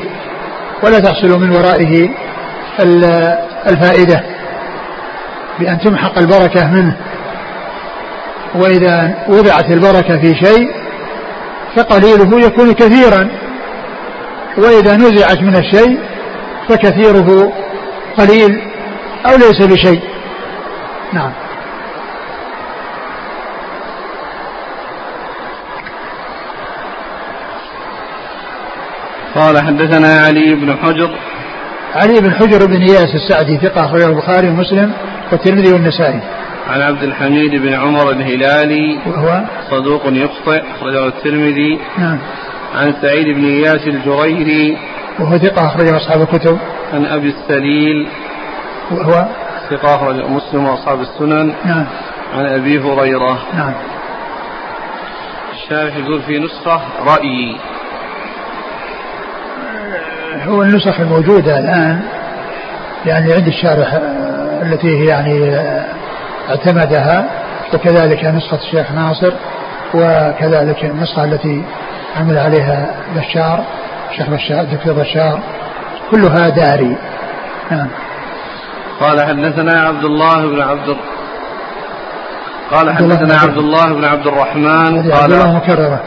[0.83, 2.09] ولا تحصل من ورائه
[3.69, 4.23] الفائدة.
[5.59, 6.97] بأن تمحق البركة منه.
[8.55, 10.69] وإذا وضعت البركة في شيء
[11.75, 13.29] فقليله يكون كثيرا
[14.57, 15.99] وإذا نزعت من الشيء
[16.69, 17.53] فكثيره
[18.17, 18.61] قليل
[19.25, 20.01] أو ليس بشيء.
[21.13, 21.31] نعم.
[29.35, 31.17] قال حدثنا علي بن حجر.
[31.95, 34.93] علي بن حجر بن اياس السعدي ثقة أخرجه البخاري ومسلم
[35.31, 36.21] والترمذي والنسائي.
[36.67, 41.79] عن عبد الحميد بن عمر الهلالي وهو صدوق يخطئ أخرجه الترمذي.
[41.97, 42.19] نعم.
[42.75, 44.77] عن سعيد بن إياس الجريري
[45.19, 46.57] وهو ثقة أخرجه أصحاب الكتب.
[46.93, 48.07] عن أبي السليل
[48.91, 49.25] وهو
[49.69, 51.53] ثقة أخرج مسلم وأصحاب السنن.
[51.65, 51.85] نعم.
[52.33, 53.39] عن أبي هريرة.
[53.53, 53.73] نعم.
[55.53, 57.55] الشارح يقول في نسخة رأيي
[60.47, 62.01] هو النسخ الموجودة الآن
[63.05, 65.94] يعني عند الشارح آه، التي هي يعني آه،
[66.49, 67.25] اعتمدها
[67.73, 69.31] وكذلك نسخة الشيخ ناصر
[69.93, 71.63] وكذلك النسخة التي
[72.19, 73.63] عمل عليها بشار
[74.11, 75.39] الشيخ بشار الدكتور بشار
[76.11, 76.97] كلها داري.
[77.71, 77.87] نعم.
[79.01, 80.97] قال حدثنا عبد الله بن عبد
[82.71, 85.99] قال حدثنا عبد الله بن عبد الرحمن قال عبد الله مكررة.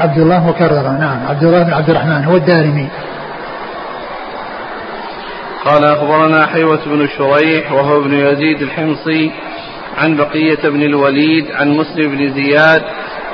[0.00, 0.98] عبد الله مكررة.
[1.00, 1.26] نعم.
[1.28, 2.88] عبد الله بن عبد الرحمن هو الدارمي.
[5.66, 9.30] قال أخبرنا حيوة بن شريح وهو ابن يزيد الحمصي
[9.98, 12.82] عن بقية بن الوليد عن مسلم بن زياد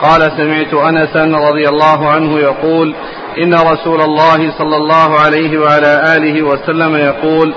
[0.03, 2.95] قال سمعت أنسا رضي الله عنه يقول
[3.39, 7.55] إن رسول الله صلى الله عليه وعلى آله وسلم يقول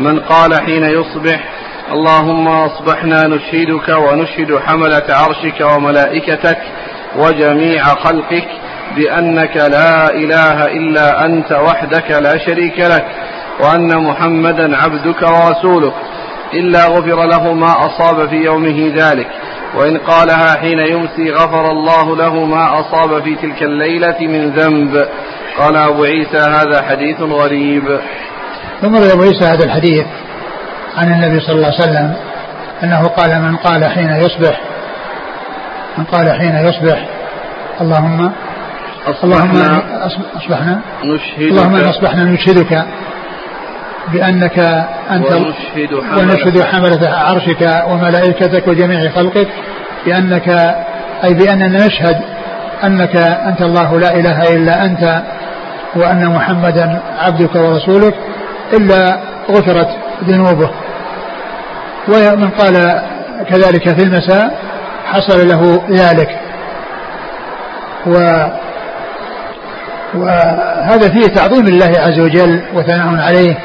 [0.00, 1.48] من قال حين يصبح
[1.92, 6.58] اللهم أصبحنا نشهدك ونشهد حملة عرشك وملائكتك
[7.16, 8.48] وجميع خلقك
[8.96, 13.04] بأنك لا إله إلا أنت وحدك لا شريك لك
[13.60, 15.92] وأن محمدا عبدك ورسولك
[16.54, 19.26] إلا غفر له ما أصاب في يومه ذلك.
[19.74, 25.08] وإن قالها حين يمسي غفر الله له ما أصاب في تلك الليلة من ذنب.
[25.58, 28.00] قال أبو عيسى هذا حديث غريب.
[28.80, 30.06] ثم أبو عيسى هذا الحديث
[30.96, 32.14] عن النبي صلى الله عليه وسلم
[32.82, 34.60] أنه قال من قال حين يصبح
[35.98, 37.08] من قال حين يصبح.
[37.80, 38.32] اللهم
[39.24, 39.80] اللهم
[40.36, 41.40] أصبحنا نشهدك.
[41.40, 42.86] اللهم أصبحنا نشهدك.
[44.12, 44.58] بأنك
[45.10, 49.48] أنت ونشهد حملة, ونشهد حملة عرشك وملائكتك وجميع خلقك
[50.06, 50.48] بأنك
[51.24, 52.16] أي بأننا نشهد
[52.84, 55.22] أنك أنت الله لا إله إلا أنت
[55.96, 58.14] وأن محمدا عبدك ورسولك
[58.72, 59.18] إلا
[59.50, 59.88] غفرت
[60.24, 60.70] ذنوبه.
[62.08, 63.02] ومن قال
[63.48, 64.58] كذلك في المساء
[65.06, 66.38] حصل له ذلك.
[68.06, 68.12] و
[70.14, 73.56] وهذا فيه تعظيم الله عز وجل وثناء عليه.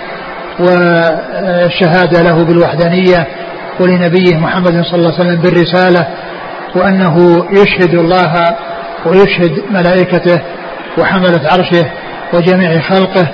[0.60, 3.28] والشهادة له بالوحدانية
[3.80, 6.08] ولنبيه محمد صلى الله عليه وسلم بالرسالة
[6.76, 8.56] وأنه يشهد الله
[9.06, 10.42] ويشهد ملائكته
[10.98, 11.86] وحملة عرشه
[12.34, 13.28] وجميع خلقه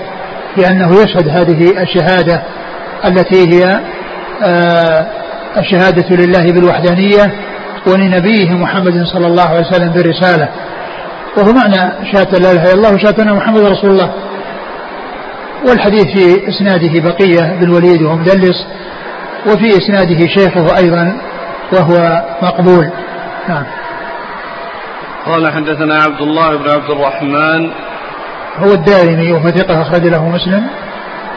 [0.57, 2.43] بأنه يشهد هذه الشهادة
[3.05, 3.79] التي هي
[4.43, 5.07] آه،
[5.57, 7.33] الشهادة لله بالوحدانية
[7.87, 10.49] ولنبيه محمد صلى الله عليه وسلم بالرسالة.
[11.37, 14.13] وهو معنى شهادة لا إله إلا الله وشهادة محمد رسول الله.
[15.67, 18.67] والحديث في إسناده بقية بن الوليد وهو مدلس
[19.47, 21.17] وفي إسناده شيخه أيضا
[21.73, 22.91] وهو مقبول.
[23.49, 23.63] نعم.
[25.25, 27.71] قال حدثنا عبد الله بن عبد الرحمن.
[28.57, 30.67] هو الدارمي وهو ثقة أخرج له مسلم.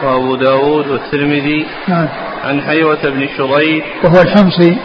[0.03, 1.65] وأبو داود والترمذي.
[1.87, 2.07] نعم.
[2.43, 3.85] عن حيوة بن شريح.
[4.03, 4.77] وهو الحمصي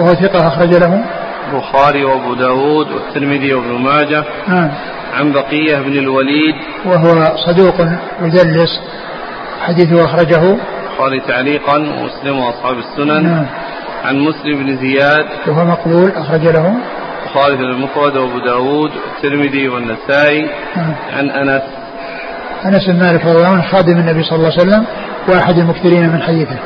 [0.00, 1.04] وهو ثقة أخرج له.
[1.52, 4.70] البخاري وأبو داود والترمذي وابن ماجه نعم.
[5.14, 6.54] عن بقية بن الوليد.
[6.84, 7.74] وهو صدوق
[8.20, 8.80] مدلس
[9.60, 10.42] حديثه أخرجه.
[10.42, 13.22] البخاري تعليقا ومسلم وأصحاب السنن.
[13.22, 13.46] نعم.
[14.04, 15.26] عن مسلم بن زياد.
[15.46, 16.76] وهو مقبول أخرج له.
[17.22, 20.50] البخاري في المفرد وأبو داود والترمذي والنسائي.
[20.76, 20.94] نعم.
[21.12, 21.62] عن أنس.
[22.66, 24.84] أنس بن مالك رضي الله عنه خادم النبي صلى الله عليه وسلم
[25.28, 26.58] وأحد المكثرين من حديثه.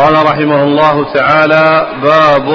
[0.00, 2.48] قال رحمه الله تعالى باب.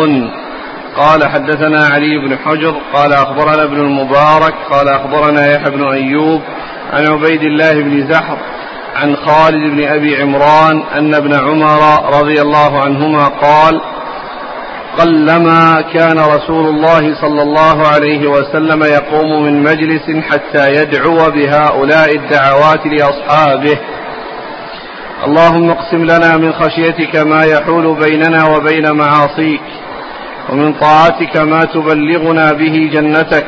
[0.98, 6.42] قال حدثنا علي بن حجر قال أخبرنا ابن المبارك قال أخبرنا يحيى بن أيوب
[6.94, 8.38] عن عبيد الله بن زحر
[8.96, 11.82] عن خالد بن أبي عمران أن ابن عمر
[12.20, 13.82] رضي الله عنهما قال
[15.00, 22.86] قلما كان رسول الله صلى الله عليه وسلم يقوم من مجلس حتى يدعو بهؤلاء الدعوات
[22.86, 23.78] لأصحابه.
[25.28, 29.62] اللهم اقسم لنا من خشيتك ما يحول بيننا وبين معاصيك
[30.50, 33.46] ومن طاعتك ما تبلغنا به جنتك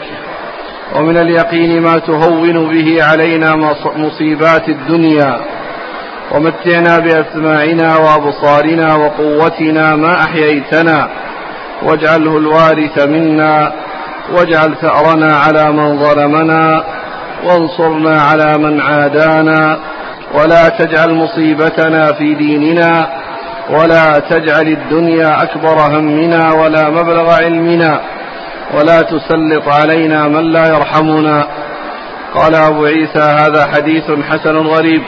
[0.95, 3.55] ومن اليقين ما تهون به علينا
[3.95, 5.39] مصيبات الدنيا
[6.31, 11.09] ومتعنا بأسماعنا وأبصارنا وقوتنا ما أحييتنا
[11.83, 13.71] واجعله الوارث منا
[14.33, 16.83] واجعل ثأرنا على من ظلمنا
[17.45, 19.79] وانصرنا على من عادانا
[20.33, 23.07] ولا تجعل مصيبتنا في ديننا
[23.69, 28.01] ولا تجعل الدنيا أكبر همنا ولا مبلغ علمنا
[28.73, 31.47] ولا تسلط علينا من لا يرحمنا.
[32.35, 35.01] قال أبو عيسى هذا حديث حسن غريب.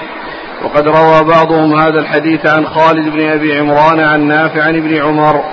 [0.63, 5.43] وقد روى بعضهم هذا الحديث عن خالد بن أبي عمران عن نافع عن ابن عمر.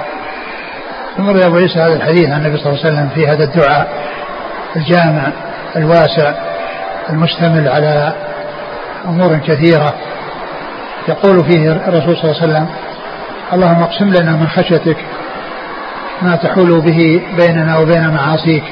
[1.16, 3.88] ثم أبو عيسى هذا الحديث عن النبي صلى الله عليه وسلم في هذا الدعاء
[4.76, 5.33] الجامع
[5.76, 6.35] الواسع
[7.11, 8.12] المشتمل على
[9.09, 9.95] امور كثيرة
[11.09, 12.66] يقول فيه الرسول صلى الله عليه وسلم
[13.53, 14.97] اللهم اقسم لنا من خشيتك
[16.23, 18.62] ما تحول به بيننا وبين معاصيك.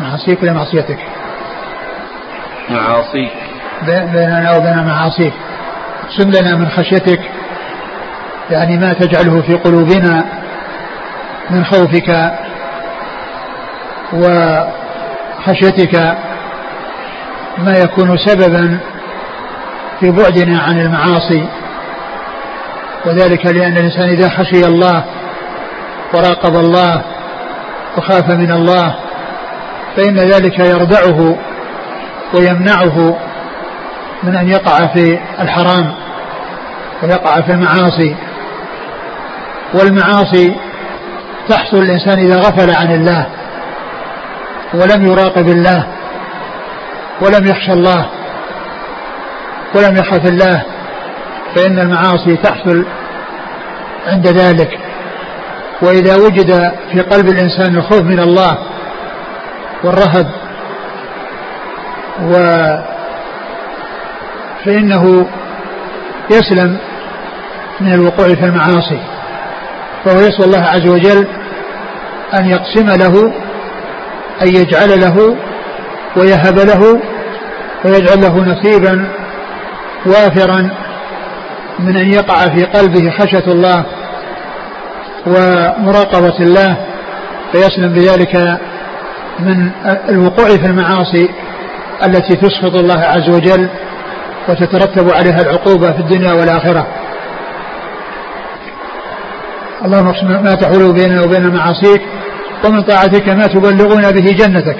[0.00, 0.98] معاصيك ولا معصيتك؟
[2.70, 3.32] معاصيك.
[3.86, 5.32] بيننا وبين معاصيك.
[6.04, 7.20] اقسم لنا من خشيتك
[8.50, 10.24] يعني ما تجعله في قلوبنا
[11.50, 12.32] من خوفك
[15.38, 16.14] وخشيتك
[17.58, 18.78] ما يكون سببا
[20.00, 21.48] في بعدنا عن المعاصي.
[23.06, 25.04] وذلك لأن الإنسان إذا خشي الله
[26.14, 27.02] وراقب الله
[27.96, 28.94] وخاف من الله
[29.96, 31.36] فإن ذلك يردعه
[32.34, 33.16] ويمنعه
[34.22, 35.94] من أن يقع في الحرام
[37.02, 38.16] ويقع في المعاصي.
[39.74, 40.56] والمعاصي
[41.48, 43.26] تحصل الإنسان إذا غفل عن الله
[44.74, 45.86] ولم يراقب الله
[47.20, 48.19] ولم يخشى الله.
[49.74, 50.62] ولم يخف الله
[51.54, 52.84] فإن المعاصي تحصل
[54.06, 54.78] عند ذلك.
[55.82, 58.58] وإذا وجد في قلب الإنسان الخوف من الله
[59.84, 60.26] والرهب
[62.22, 62.32] و
[64.64, 65.26] فإنه
[66.30, 66.78] يسلم
[67.80, 69.00] من الوقوع في المعاصي.
[70.04, 71.26] فهو يسأل الله عز وجل
[72.38, 73.32] أن يقسم له
[74.42, 75.36] أن يجعل له
[76.16, 77.00] ويهب له
[77.84, 79.08] ويجعل له نصيبا
[80.06, 80.70] وافرا
[81.78, 83.84] من أن يقع في قلبه خشية الله
[85.26, 86.76] ومراقبة الله
[87.52, 88.58] فيسلم بذلك
[89.38, 89.70] من
[90.08, 91.28] الوقوع في المعاصي
[92.04, 93.68] التي تسخط الله عز وجل
[94.48, 96.86] وتترتب عليها العقوبة في الدنيا والآخرة.
[99.84, 102.02] اللهم اقسم ما تحول بيننا وبين معاصيك
[102.64, 104.76] ومن طاعتك ما تبلغون به جنتك.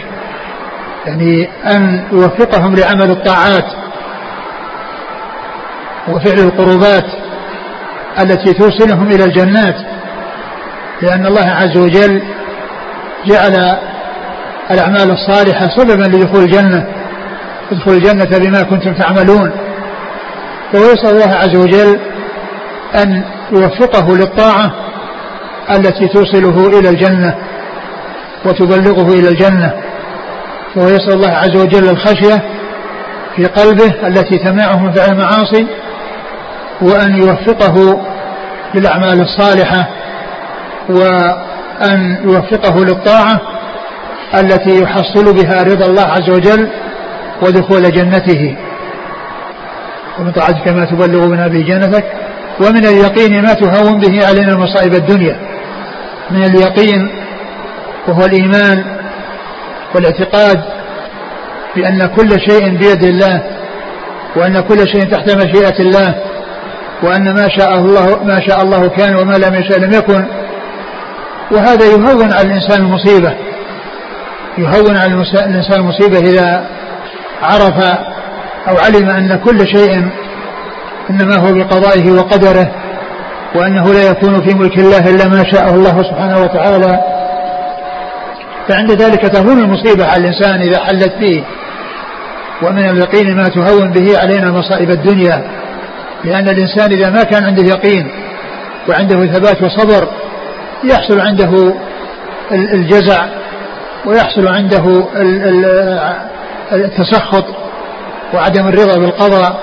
[1.07, 3.65] يعني أن يوفقهم لعمل الطاعات
[6.09, 7.05] وفعل القربات
[8.23, 9.77] التي توصلهم إلى الجنات
[11.03, 12.23] لأن الله عز وجل
[13.27, 13.79] جعل
[14.71, 16.87] الأعمال الصالحة سببا لدخول الجنة
[17.73, 19.53] ادخلوا الجنة بما كنتم تعملون.
[20.73, 22.01] فيسأل الله عز وجل
[23.03, 24.73] أن يوفقه للطاعة
[25.71, 27.35] التي توصله إلى الجنة
[28.45, 29.75] وتبلغه إلى الجنة.
[30.75, 32.43] فهو يسأل الله عز وجل الخشية
[33.37, 35.67] في قلبه التي تمنعه من فعل المعاصي
[36.83, 38.01] وأن يوفقه
[38.75, 39.89] للأعمال الصالحة
[40.89, 43.41] وأن يوفقه للطاعة
[44.35, 46.69] التي يحصل بها رضا الله عز وجل
[47.43, 48.57] ودخول جنته.
[50.19, 52.05] ومن طاعتك ما تبلغ بنا به جنتك
[52.61, 55.37] ومن اليقين ما تهون به علينا مصائب الدنيا.
[56.31, 57.11] من اليقين
[58.09, 58.85] وهو الإيمان
[59.95, 60.61] والاعتقاد
[61.77, 63.43] بأن كل شيء بيد الله
[64.37, 66.15] وأن كل شيء تحت مشيئة الله
[67.03, 70.25] وأن ما شاء الله ما شاء الله كان وما لم يشاء لم يكن.
[71.53, 73.35] وهذا يهون على الإنسان المصيبة.
[74.59, 76.67] يهون على الإنسان المصيبة إذا
[77.43, 77.85] عرف
[78.69, 80.11] أو علم أن كل شيء
[81.11, 82.71] إنما هو بقضائه وقدره
[83.55, 87.01] وأنه لا يكون في ملك الله إلا ما شاءه الله سبحانه وتعالى.
[88.69, 91.43] فعند ذلك تهون المصيبة على الإنسان إذا حلت فيه
[92.63, 95.45] ومن اليقين ما تهون به علينا مصائب الدنيا.
[96.25, 98.11] لأن الإنسان إذا ما كان عنده يقين
[98.89, 100.09] وعنده ثبات وصبر
[100.85, 101.75] يحصل عنده
[102.53, 103.27] الجزع
[104.07, 105.07] ويحصل عنده
[106.73, 107.45] التسخط
[108.35, 109.61] وعدم الرضا بالقضاء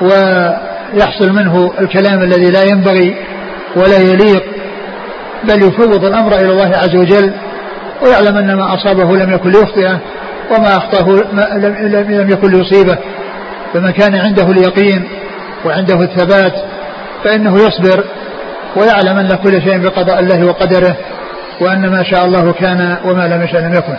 [0.00, 3.16] ويحصل منه الكلام الذي لا ينبغي
[3.76, 4.44] ولا يليق
[5.44, 7.32] بل يفوض الأمر إلى الله عز وجل
[8.02, 10.00] ويعلم أن ما أصابه لم يكن ليخطئه
[10.50, 11.08] وما أخطأه
[12.08, 12.98] لم يكن ليصيبه.
[13.74, 15.08] فمن كان عنده اليقين
[15.64, 16.54] وعنده الثبات
[17.24, 18.04] فإنه يصبر
[18.76, 20.96] ويعلم أن كل شيء بقضاء الله وقدره
[21.60, 23.96] وأن ما شاء الله كان وما لم يشاء لم يكن.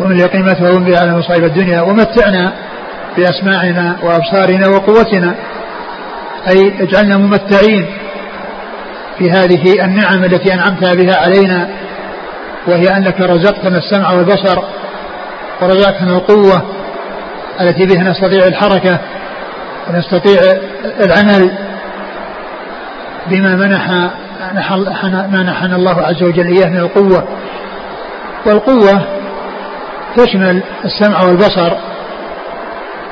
[0.00, 2.52] ومن اليقين ما تهون به على مصائب الدنيا ومتعنا
[3.16, 5.34] بأسماعنا وأبصارنا وقوتنا.
[6.48, 7.86] أي اجعلنا ممتعين
[9.18, 11.68] في هذه النعم التي أنعمت بها علينا
[12.66, 14.62] وهي أنك رزقتنا السمع والبصر
[15.60, 16.62] ورزقتنا القوة
[17.60, 18.98] التي بها نستطيع الحركة
[19.90, 20.40] ونستطيع
[21.00, 21.50] العمل
[23.26, 23.90] بما منح
[25.32, 27.28] ما نحن الله عز وجل إياه من القوة.
[28.46, 29.02] والقوة
[30.16, 31.72] تشمل السمع والبصر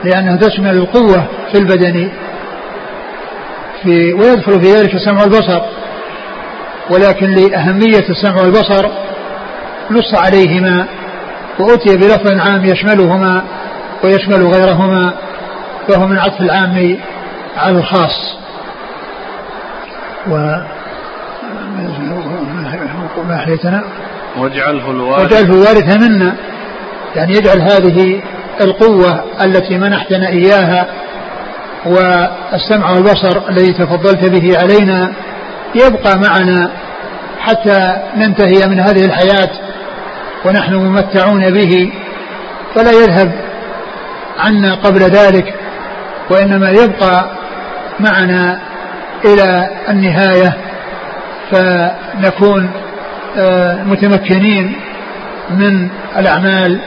[0.05, 2.11] لأنها تشمل القوة في البدن
[3.83, 5.61] في ويدخل في ذلك السمع والبصر.
[6.91, 8.91] ولكن لأهمية السمع والبصر
[9.91, 10.87] نص عليهما
[11.59, 13.43] وأتي بلفظ عام يشملهما
[14.05, 15.13] ويشمل غيرهما.
[15.89, 16.99] فهو من عطف العام
[17.57, 18.37] على الخاص.
[20.31, 20.37] و
[23.29, 23.85] ما حيتنا
[24.39, 25.33] واجعله الوارث.
[25.33, 26.37] واجعله الوارث منا.
[27.17, 28.23] يعني يجعل هذه
[28.61, 30.87] القوة التي منحتنا إياها
[31.87, 35.13] والسمع والبصر الذي تفضلت به علينا
[35.75, 36.71] يبقى معنا
[37.41, 39.51] حتى ننتهي من هذه الحياة
[40.45, 41.93] ونحن ممتعون به.
[42.75, 43.33] فلا يذهب
[44.39, 45.55] عنا قبل ذلك.
[46.31, 47.31] وإنما يبقى
[48.01, 48.59] معنا
[49.25, 50.57] إلى النهاية
[51.51, 52.71] فنكون
[53.39, 54.77] آه، متمكنين
[55.51, 56.81] من الأعمال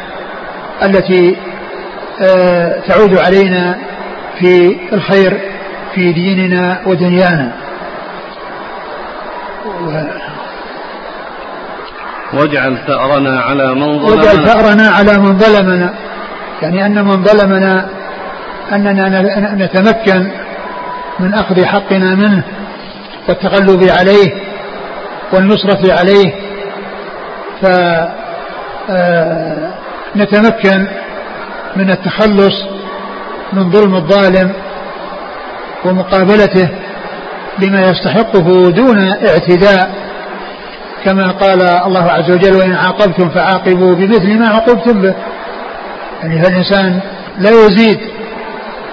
[0.84, 1.38] التي
[2.22, 3.78] آه، تعود علينا
[4.40, 5.40] في الخير
[5.96, 7.52] في ديننا ودنيانا.
[12.34, 14.16] واجعل ثأرنا على من ظلمنا.
[14.16, 15.94] واجعل ثأرنا على من ظلمنا
[16.62, 17.90] يعني أن من ظلمنا
[18.74, 19.22] أننا
[19.66, 20.32] نتمكن
[21.20, 22.44] من أخذ حقنا منه
[23.28, 24.32] والتغلب عليه
[25.34, 26.34] والنصرة عليه
[30.16, 30.88] فنتمكن آه،
[31.76, 32.56] من التخلص
[33.54, 34.54] من ظلم الظالم
[35.86, 36.70] ومقابلته
[37.60, 39.92] بما يستحقه دون اعتداء
[41.06, 45.16] كما قال الله عز وجل وإن عاقبتم فعاقبوا بمثل ما عوقبتم به.
[46.24, 47.00] يعني فالإنسان
[47.40, 48.00] لا يزيد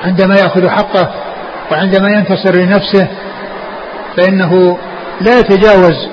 [0.07, 1.11] عندما يأخذ حقه
[1.71, 3.09] وعندما ينتصر لنفسه
[4.17, 4.79] فإنه
[5.21, 6.09] لا يتجاوز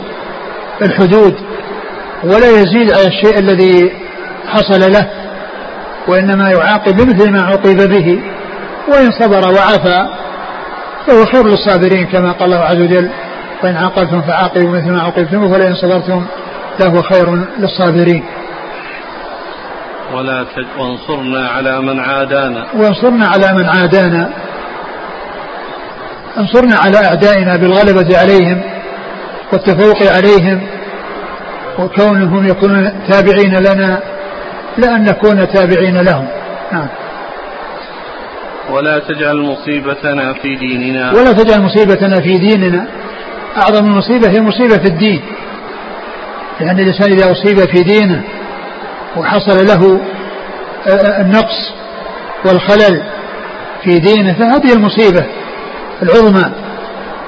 [0.82, 1.36] الحدود
[2.24, 3.92] ولا يزيد على الشيء الذي
[4.48, 5.10] حصل له
[6.08, 8.20] وإنما يعاقب بمثل ما عوقب به
[8.88, 10.08] وإن صبر وعفى
[11.08, 13.10] فهو خير للصابرين كما قال الله عز وجل
[13.64, 16.26] وإن عاقبتم فعاقبوا مثل ما عوقبتم ولئن صبرتم
[16.80, 18.24] لهو خير للصابرين.
[20.14, 20.66] ولا تج...
[20.80, 22.68] وانصرنا على من عادانا.
[22.76, 24.30] وانصرنا على من عادانا.
[26.38, 28.62] انصرنا على أعدائنا بالغلبة عليهم
[29.54, 30.62] والتفوق عليهم
[31.80, 34.00] وكونهم يكونون تابعين لنا
[34.78, 36.28] لأن نكون تابعين لهم.
[36.72, 36.88] نعم.
[38.72, 41.12] ولا تجعل مصيبتنا في ديننا.
[41.12, 42.88] ولا تجعل مصيبتنا في ديننا.
[43.58, 45.22] أعظم المصيبة هي مصيبة في الدين.
[46.60, 48.24] لأن الإنسان إذا أصيب في دينه
[49.18, 50.02] وحصل له
[51.22, 51.74] النقص
[52.46, 53.04] والخلل
[53.84, 55.26] في دينه فهذه المصيبة
[56.02, 56.52] العظمى.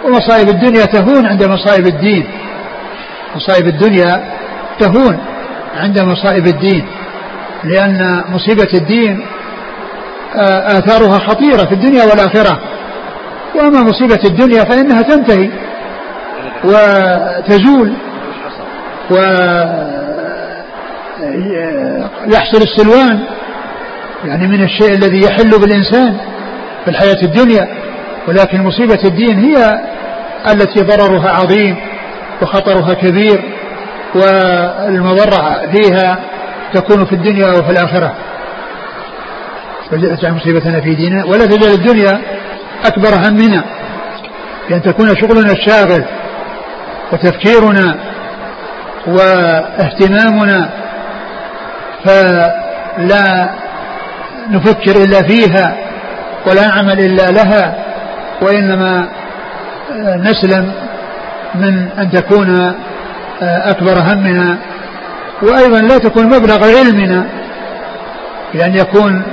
[0.05, 2.27] ومصائب الدنيا تهون عند مصائب الدين.
[3.35, 4.23] مصائب الدنيا
[4.79, 5.19] تهون
[5.75, 6.87] عند مصائب الدين
[7.63, 9.25] لأن مصيبة الدين
[10.67, 12.59] آثارها خطيرة في الدنيا والآخرة.
[13.55, 15.49] وأما مصيبة الدنيا فإنها تنتهي
[16.63, 17.93] وتزول.
[21.19, 23.19] ويحصل السلوان
[24.25, 26.17] يعني من الشيء الذي يحل بالإنسان
[26.85, 27.67] في الحياة الدنيا
[28.27, 29.79] ولكن مصيبة الدين هي
[30.51, 31.75] التي ضررها عظيم
[32.41, 33.43] وخطرها كبير
[34.15, 36.19] والمضرة فيها
[36.73, 38.13] تكون في الدنيا وفي الآخرة.
[39.91, 42.21] تجعل مصيبتنا في ديننا ولا تجعل الدنيا
[42.85, 43.63] أكبر همنا
[44.69, 46.05] بأن تكون شغلنا الشاغل
[47.13, 47.95] وتفكيرنا
[49.07, 50.69] واهتمامنا
[52.03, 53.49] فلا
[54.49, 55.77] نفكر إلا فيها
[56.47, 57.75] ولا نعمل إلا لها
[58.41, 59.07] وإنما
[59.99, 60.71] نسلم
[61.55, 62.75] من أن تكون
[63.41, 64.57] أكبر همنا
[65.41, 67.25] وأيضا لا تكون مبلغ علمنا
[68.53, 69.23] بأن يكون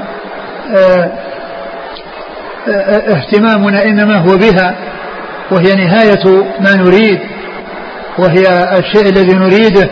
[3.08, 4.74] اهتمامنا إنما هو بها
[5.50, 7.20] وهي نهاية ما نريد
[8.18, 8.42] وهي
[8.78, 9.88] الشيء الذي نريده.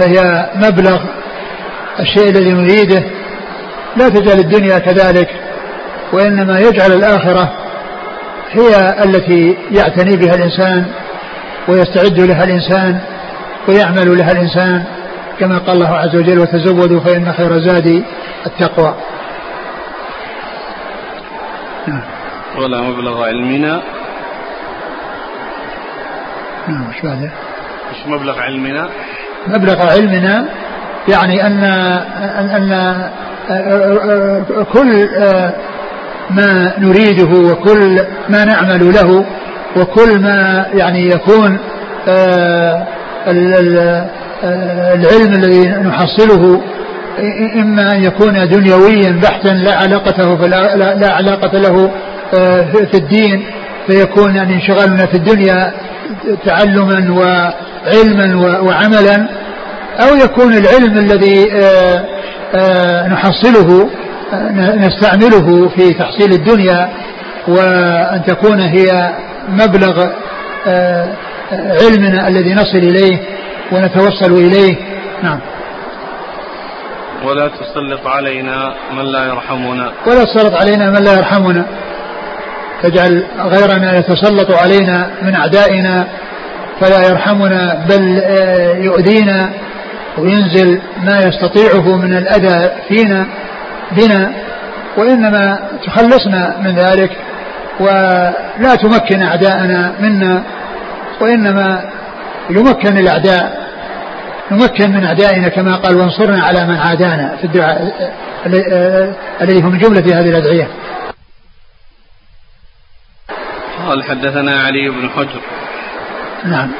[0.00, 1.00] فهي مبلغ
[2.00, 3.04] الشيء الذي نريده.
[3.96, 5.30] لا تجعل الدنيا كذلك
[6.12, 7.52] وإنما يجعل الآخرة
[8.50, 10.86] هي التي يعتني بها الإنسان
[11.68, 13.00] ويستعد لها الإنسان
[13.68, 14.84] ويعمل لها الإنسان.
[15.40, 18.04] كما قال الله عز وجل وتزودوا فإن خير زاد
[18.46, 18.94] التقوى.
[22.58, 23.82] ولا مبلغ علمنا.
[26.68, 27.30] نعم بعده؟
[27.90, 28.88] إيش مبلغ علمنا؟
[29.46, 30.44] مبلغ علمنا
[31.08, 32.94] يعني ان ان, أن
[34.72, 35.08] كل
[36.30, 39.24] ما نريده وكل ما نعمل له
[39.76, 41.58] وكل ما يعني يكون
[44.94, 46.60] العلم الذي نحصله
[47.54, 50.46] إما أن يكون دنيويا بحتا لا علاقته
[50.94, 51.90] لا علاقة له
[52.72, 53.44] في الدين
[53.86, 55.72] فيكون يعني انشغالنا في الدنيا
[56.46, 57.00] تعلما
[57.86, 59.28] وعلما وعملا
[60.00, 61.46] أو يكون العلم الذي
[63.14, 63.90] نحصله
[64.56, 66.90] نستعمله في تحصيل الدنيا
[67.48, 69.14] وأن تكون هي
[69.48, 70.06] مبلغ
[71.52, 73.18] علمنا الذي نصل إليه
[73.72, 74.76] ونتوصل إليه.
[75.22, 75.40] نعم.
[77.24, 79.92] ولا تسلط علينا من لا يرحمنا.
[80.06, 81.66] ولا تسلط علينا من لا يرحمنا.
[82.82, 86.06] تجعل غيرنا يتسلط علينا من أعدائنا.
[86.80, 88.22] فلا يرحمنا بل
[88.84, 89.50] يؤذينا
[90.18, 93.26] وينزل ما يستطيعه من الأذى فينا
[93.92, 94.32] بنا
[94.96, 97.10] وإنما تخلصنا من ذلك
[97.80, 100.42] ولا تمكن أعداءنا منا
[101.20, 101.90] وإنما
[102.50, 103.70] يمكن الأعداء
[104.50, 108.12] نمكن من أعدائنا كما قال وانصرنا على من عادانا في الدعاء
[109.40, 110.68] الذي هو من جملة هذه الأدعية.
[113.86, 115.40] قال حدثنا علي بن حجر.
[116.44, 116.72] نعم.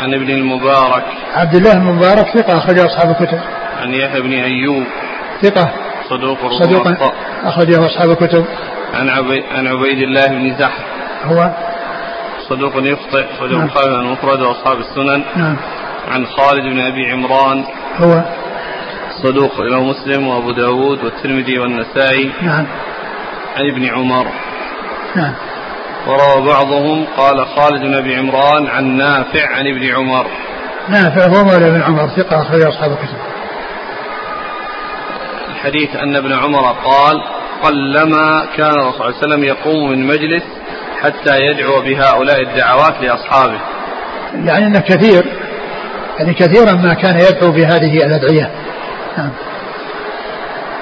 [0.00, 1.04] عن ابن المبارك.
[1.34, 3.40] عبد الله المبارك ثقة أخرج أصحاب الكتب.
[3.82, 4.84] عن يحيى بن أيوب.
[5.42, 5.70] ثقة.
[6.10, 6.86] صدوق صدوق
[7.44, 8.44] أخرجه أصحاب الكتب.
[8.94, 10.84] عن عبي عن عبيد الله بن زحف
[11.24, 11.50] هو؟
[12.48, 13.68] صدوق يخطئ صدوق نعم.
[13.68, 15.24] خالد المفرد وأصحاب السنن.
[15.36, 15.56] نعم.
[16.08, 17.64] عن خالد بن أبي عمران.
[17.96, 18.22] هو؟
[19.22, 22.32] صدوق له مسلم وأبو داود والترمذي والنسائي.
[22.42, 22.66] نعم.
[23.56, 24.26] عن ابن عمر.
[25.16, 25.34] نعم.
[26.06, 30.26] وروى بعضهم قال خالد بن أبي عمران عن نافع عن ابن عمر.
[30.88, 33.18] نافع هو مولى ابن عمر ثقة أخرج أصحاب الكتب.
[35.48, 37.22] الحديث أن ابن عمر قال
[37.62, 40.42] قلما كان الرسول صلى الله عليه وسلم يقوم من مجلس
[41.02, 43.60] حتى يدعو بهؤلاء الدعوات لأصحابه.
[44.34, 45.24] يعني أنه كثير
[46.18, 48.50] يعني كثيرا ما كان يدعو بهذه الأدعية.
[49.18, 49.30] نعم.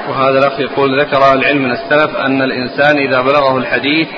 [0.08, 4.08] وهذا الأخ يقول ذكر العلم من السلف أن الإنسان إذا بلغه الحديث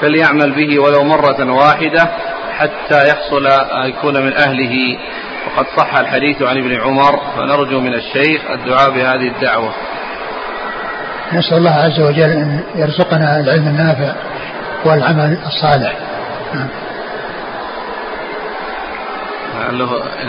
[0.00, 2.10] فليعمل به ولو مرة واحدة
[2.58, 3.46] حتى يحصل
[3.88, 4.98] يكون من أهله
[5.46, 9.72] وقد صح الحديث عن ابن عمر فنرجو من الشيخ الدعاء بهذه الدعوة
[11.32, 14.12] نسأل الله عز وجل أن يرزقنا العلم النافع
[14.84, 15.96] والعمل الصالح.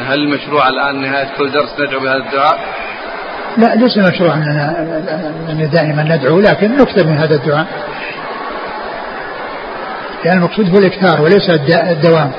[0.07, 2.59] هل مشروع الآن نهاية كل درس ندعو بهذا الدعاء؟
[3.57, 4.79] لا ليس مشروع أننا
[5.49, 7.67] أن دائما ندعو لكن نكثر من هذا الدعاء
[10.25, 12.31] لأن المقصود هو الإكثار وليس الدوام.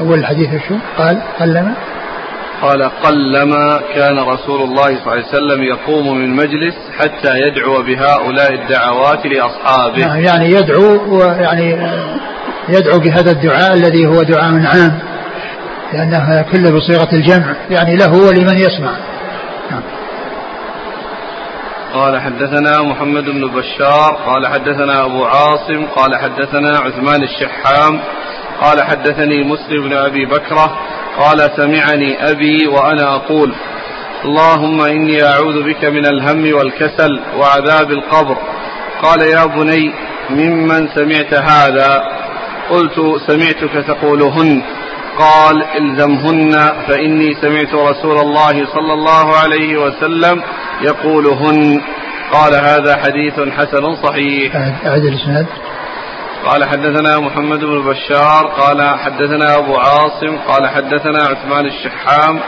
[0.00, 1.74] أول الحديث شو؟ قال قلما.
[2.62, 8.54] قال قلما كان رسول الله صلى الله عليه وسلم يقوم من مجلس حتى يدعو بهؤلاء
[8.54, 10.06] الدعوات لأصحابه.
[10.06, 11.70] نعم، يعني يدعو ويعني
[12.68, 14.98] يدعو بهذا الدعاء الذي هو دعاء عام
[15.92, 18.96] لأنها كله بصيغة الجمع يعني له ولمن يسمع.
[19.70, 19.82] نعم.
[21.94, 28.00] قال حدثنا محمد بن بشار قال حدثنا أبو عاصم قال حدثنا عثمان الشحام
[28.60, 30.78] قال حدثني مسلم بن أبي بكرة
[31.18, 33.54] قال سمعني أبي وأنا أقول
[34.24, 38.36] اللهم إني أعوذ بك من الهم والكسل وعذاب القبر.
[39.02, 39.92] قال يا بني
[40.30, 42.02] ممن سمعت هذا؟
[42.70, 44.62] قلت سمعتك تقولهن.
[45.18, 46.52] قال إلزمهن
[46.88, 50.42] فإني سمعت رسول الله صلى الله عليه وسلم
[50.82, 51.82] يقولهن.
[52.32, 54.56] قال هذا حديث حسن صحيح.
[54.86, 55.46] أعد الإسناد.
[56.46, 62.40] قال حدثنا محمد بن بشار قال حدثنا أبو عاصم قال حدثنا عثمان الشحام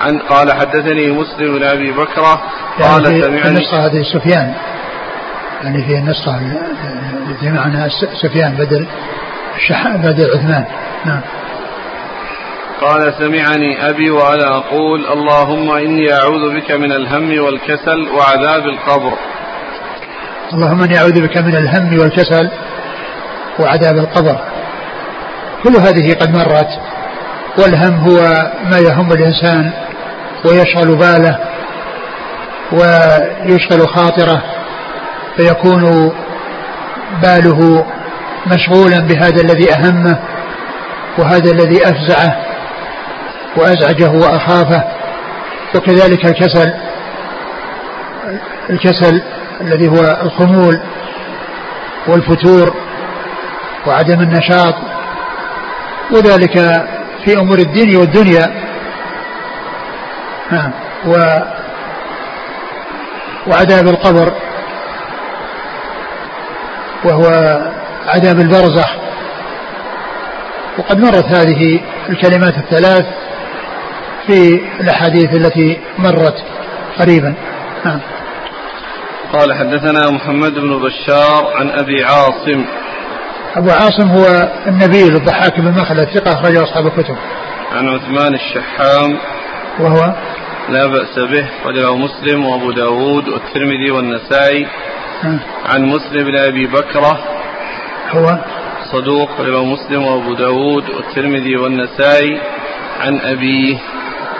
[0.00, 2.42] عن قال حدثني مسلم بن أبي بكرة
[2.82, 3.48] قال يعني سمعني.
[3.48, 4.54] النسخة هذه سفيان.
[5.62, 6.40] يعني في النسخة
[7.30, 7.88] التي معنا
[8.22, 8.86] سفيان بدل
[9.94, 10.64] بدل عثمان.
[11.06, 11.20] نعم.
[12.80, 19.12] قال سمعني أبي وأنا أقول اللهم إني أعوذ بك من الهم والكسل وعذاب القبر.
[20.52, 22.50] اللهم إني أعوذ بك من الهم والكسل
[23.58, 24.38] وعذاب القبر.
[25.64, 26.68] كل هذه قد مرت
[27.58, 28.18] والهم هو
[28.70, 29.72] ما يهم الإنسان
[30.44, 31.38] ويشغل باله
[32.72, 34.42] ويشغل خاطره
[35.36, 36.12] فيكون
[37.22, 37.86] باله
[38.46, 40.18] مشغولا بهذا الذي أهمه
[41.18, 42.47] وهذا الذي أفزعه.
[43.58, 44.84] وأزعجه وأخافه
[45.74, 46.74] وكذلك الكسل
[48.70, 49.22] الكسل
[49.60, 50.80] الذي هو الخمول
[52.08, 52.74] والفتور
[53.86, 54.74] وعدم النشاط
[56.10, 56.58] وذلك
[57.24, 58.68] في أمور الدين والدنيا.
[60.50, 60.70] نعم.
[61.06, 61.12] و
[63.46, 64.32] وعذاب القبر
[67.04, 67.26] وهو
[68.06, 68.90] عذاب البرزخ.
[70.78, 73.06] وقد مرت هذه الكلمات الثلاث
[74.28, 76.44] في الأحاديث التي مرت
[76.98, 77.34] قريبا.
[77.84, 78.00] نعم.
[79.32, 82.64] قال حدثنا محمد بن بشار عن أبي عاصم.
[83.56, 87.16] أبو عاصم هو النبيل الضحاك بن مخلد ثقة أخرجه أصحاب الكتب.
[87.72, 89.18] عن عثمان الشحام.
[89.80, 90.14] وهو؟
[90.68, 94.66] لا بأس به رجله مسلم وأبو داود والترمذي والنسائي.
[95.24, 95.40] نعم.
[95.66, 97.18] عن مسلم بن أبي بكرة.
[98.10, 98.38] هو؟
[98.92, 102.40] صدوق رجله مسلم وأبو داود والترمذي والنسائي.
[103.00, 103.78] عن أبيه.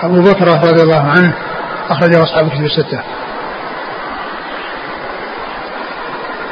[0.03, 1.35] أبو بكر رضي الله عنه
[1.91, 3.01] أخرجه أصحاب الكتب الستة.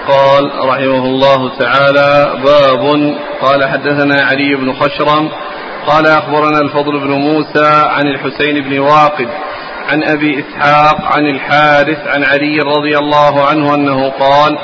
[0.09, 5.31] قال رحمه الله تعالى باب قال حدثنا علي بن خشرم
[5.87, 9.29] قال أخبرنا الفضل بن موسى عن الحسين بن واقد
[9.89, 14.59] عن أبي إسحاق عن الحارث عن علي رضي الله عنه أنه قال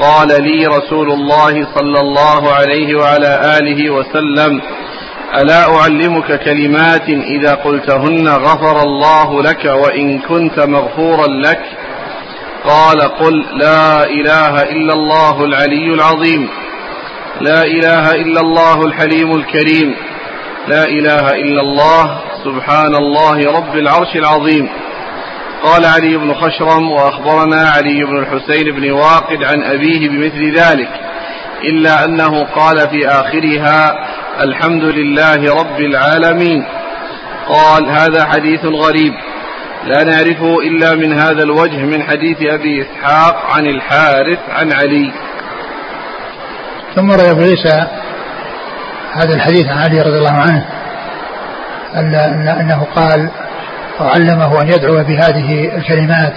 [0.00, 4.60] قال لي رسول الله صلى الله عليه وعلى آله وسلم
[5.40, 11.60] ألا أعلمك كلمات إذا قلتهن غفر الله لك وإن كنت مغفورا لك؟
[12.64, 16.48] قال قل لا إله إلا الله العلي العظيم.
[17.40, 19.94] لا إله إلا الله الحليم الكريم.
[20.68, 24.68] لا إله إلا الله سبحان الله رب العرش العظيم.
[25.62, 31.11] قال علي بن خشرم وأخبرنا علي بن الحسين بن واقد عن أبيه بمثل ذلك.
[31.70, 33.94] إلا أنه قال في آخرها
[34.40, 36.64] الحمد لله رب العالمين.
[37.48, 39.12] قال هذا حديث غريب.
[39.86, 45.12] لا نعرفه إلا من هذا الوجه من حديث أبي إسحاق عن الحارث عن علي.
[46.94, 47.86] ثم روى أبو عيسى
[49.12, 50.66] هذا الحديث عن علي رضي الله عنه
[51.94, 52.14] أن
[52.60, 53.30] أنه قال
[54.00, 56.32] وعلمه أن يدعو بهذه الكلمات.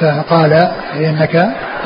[0.00, 0.52] فقال
[0.94, 1.34] إنك؟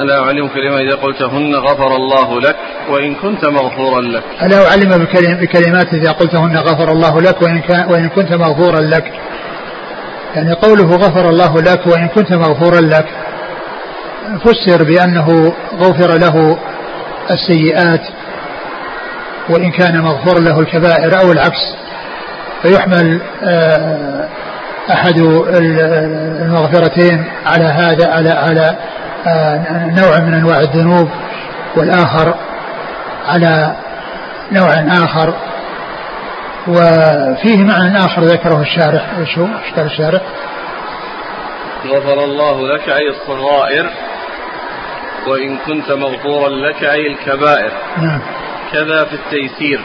[0.01, 2.57] ألا أعلم كلمة إذا قلتهن غفر الله لك
[2.91, 4.23] وإن كنت مغفورا لك.
[4.43, 5.07] ألا أعلم
[5.41, 9.12] بكلمات إذا قلتهن غفر الله لك وإن, كان وإن كنت مغفورا لك.
[10.37, 13.07] يعني قوله غفر الله لك وإن كنت مغفورا لك
[14.45, 16.59] فسر بأنه غفر له
[17.31, 18.01] السيئات
[19.49, 21.77] وإن كان مغفور له الكبائر أو العكس.
[22.62, 23.21] فيحمل
[24.93, 25.18] أحد
[26.41, 28.76] المغفرتين على هذا على على
[29.26, 31.09] آه، نوع من أنواع الذنوب
[31.76, 32.35] والآخر
[33.28, 33.76] على
[34.53, 34.68] نوع
[35.05, 35.35] آخر.
[36.68, 39.11] وفيه معنى آخر ذكره الشارح.
[39.18, 40.22] إيش هو؟ إيش قال الشارح؟
[41.87, 43.91] غفر الله لك أي الصغائر
[45.26, 47.72] وإن كنت مغفورا لك أي الكبائر.
[47.99, 48.20] نعم.
[48.72, 49.80] كذا في التيسير.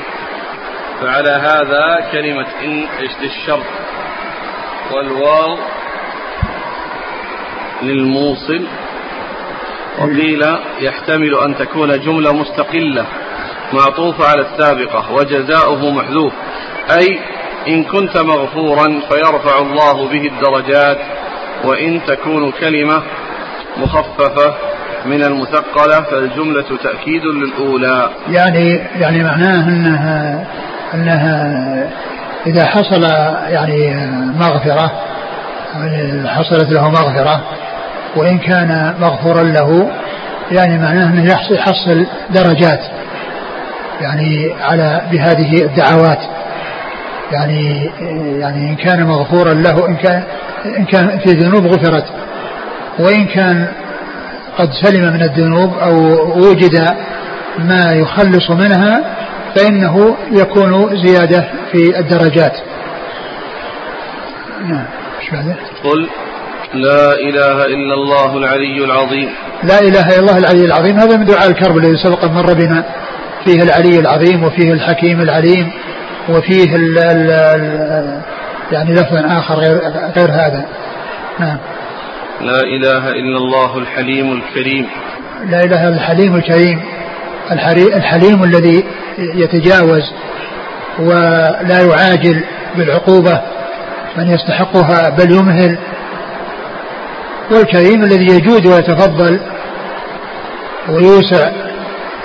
[1.02, 2.86] فعلى هذا كلمة إن
[3.22, 3.66] للشرط
[4.92, 5.58] والواو
[7.82, 8.64] للموصل.
[10.00, 10.46] وقيل
[10.80, 13.06] يحتمل أن تكون جملة مستقلة
[13.74, 16.34] معطوفة على السابقة وجزاؤه محذوف.
[16.92, 17.20] أي
[17.68, 20.98] إن كنت مغفورا فيرفع الله به الدرجات
[21.64, 23.04] وإن تكون كلمة
[23.78, 24.56] مخففة
[25.06, 28.10] من المثقلة فالجملة تأكيد للأولى.
[28.30, 30.48] يعني يعني معناه أنها
[30.94, 31.90] أنها
[32.50, 33.04] إذا حصل
[33.48, 34.08] يعني
[34.40, 34.92] مغفرة
[36.26, 37.42] حصلت له مغفرة
[38.16, 39.92] وإن كان مغفورا له
[40.52, 42.80] يعني معناه أنه يحصل درجات
[44.02, 46.20] يعني على بهذه الدعوات.
[47.32, 47.92] يعني
[48.40, 50.24] يعني إن كان مغفورا له إن كان
[50.66, 52.06] إن كان في ذنوب غفرت.
[53.00, 53.68] وإن كان
[54.58, 55.96] قد سلم من الذنوب أو
[56.38, 56.96] وجد
[57.60, 59.04] ما يخلص منها
[59.56, 62.54] فإنه يكون زيادة في الدرجات.
[64.66, 64.86] نعم.
[65.84, 66.10] قل
[66.74, 69.30] لا إله إلا الله العلي العظيم.
[69.64, 70.98] لا إله إلا الله العلي العظيم.
[71.00, 72.84] هذا من دعاء الكرب الذي سبق مر بنا.
[73.46, 75.72] فيه العلي العظيم وفيه الحكيم العليم
[76.30, 78.22] وفيه ال ال ال
[78.72, 79.80] يعني لفظ آخر غير,
[80.18, 80.66] غير هذا.
[81.40, 81.58] نعم.
[82.42, 84.88] لا إله إلا الله الحليم الكريم.
[85.50, 86.82] لا إله إلا الحليم الكريم.
[87.52, 88.84] الحليم الذي
[89.18, 90.12] يتجاوز
[91.00, 92.44] ولا يعاجل
[92.78, 93.42] بالعقوبة
[94.18, 95.78] من يستحقها بل يمهل.
[97.52, 99.40] والكريم الذي يجود ويتفضل
[100.90, 101.52] ويوسع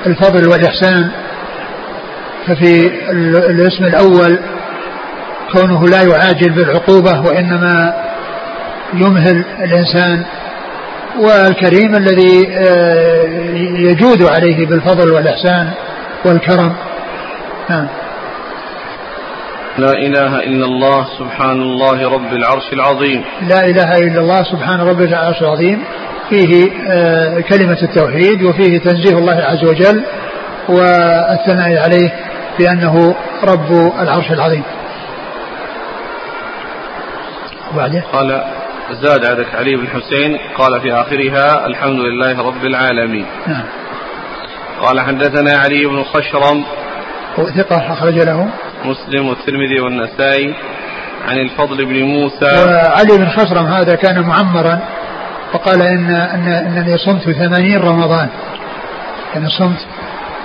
[0.07, 1.11] الفضل والإحسان
[2.47, 2.87] ففي
[3.51, 4.39] الاسم الأول
[5.53, 7.95] كونه لا يعاجل بالعقوبة وإنما
[8.95, 10.25] يمهل الإنسان
[11.19, 13.25] والكريم الذي آه،
[13.91, 15.71] يجود عليه بالفضل والإحسان
[16.25, 16.73] والكرم.
[17.71, 17.89] نعم.
[19.79, 23.25] لا إله إلا الله سبحان الله رب العرش العظيم.
[23.49, 25.85] لا إله إلا الله سبحان رب العرش العظيم.
[26.31, 30.05] فيه آه، كلمة التوحيد وفيه تنزيه الله عز وجل
[30.69, 32.12] والثناء عليه
[32.59, 34.62] بأنه رب العرش العظيم.
[37.75, 38.45] وبعده؟ قال
[38.93, 43.26] زاد عندك علي بن حسين قال في آخرها الحمد لله رب العالمين.
[43.47, 43.64] نعم.
[44.82, 46.64] قال حدثنا علي بن خشرم
[47.57, 48.49] ثقة أخرج له.
[48.85, 50.55] مسلم والترمذي والنسائي
[51.28, 52.45] عن الفضل بن موسى.
[52.45, 54.78] وعلي بن خشرم هذا كان معمرا
[55.55, 58.28] وقال إن, إن أنني صمت ثمانين رمضان.
[59.37, 59.87] أنا صمت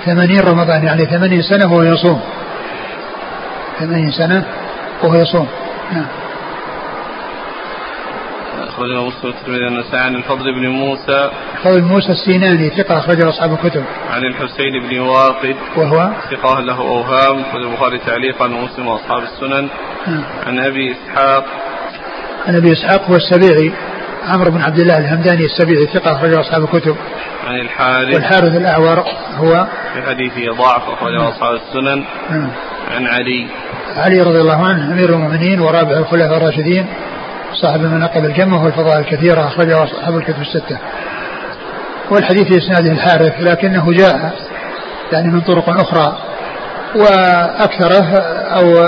[0.04, 2.20] ثمانين رمضان يعني ثمانين سنة وهو يصوم.
[3.78, 4.44] ثمانين سنة
[5.02, 5.48] وهو يصوم.
[5.92, 6.19] نعم.
[8.80, 13.52] أخرجه مسلم والترمذي والنسائي عن الفضل بن موسى الفضل بن موسى السيناني ثقة أخرجه أصحاب
[13.52, 13.84] الكتب.
[14.10, 19.68] عن الحسين بن واقد وهو؟ ثقة له أوهام أخرج البخاري تعليقا ومسلم وأصحاب السنن.
[20.06, 20.24] نعم.
[20.46, 21.44] عن أبي إسحاق.
[22.46, 23.72] عن أبي إسحاق هو السبيعي
[24.28, 26.96] عمرو بن عبد الله الهمداني السبيعي ثقة أخرجه أصحاب الكتب.
[27.46, 28.14] عن الحارث.
[28.14, 29.04] والحارث الأعور
[29.36, 32.04] هو؟ في حديثه ضعف أخرجه أصحاب السنن.
[32.30, 32.50] نعم.
[32.90, 33.46] عن علي.
[33.96, 36.86] علي رضي الله عنه أمير المؤمنين ورابع الخلفاء الراشدين.
[37.54, 40.78] صاحب المناقب الجمة والفضائل الكثيرة أخرجه أصحاب الكتب الستة.
[42.10, 44.32] والحديث في إسناده الحارث لكنه جاء
[45.12, 46.18] يعني من طرق أخرى
[46.94, 48.78] وأكثره أو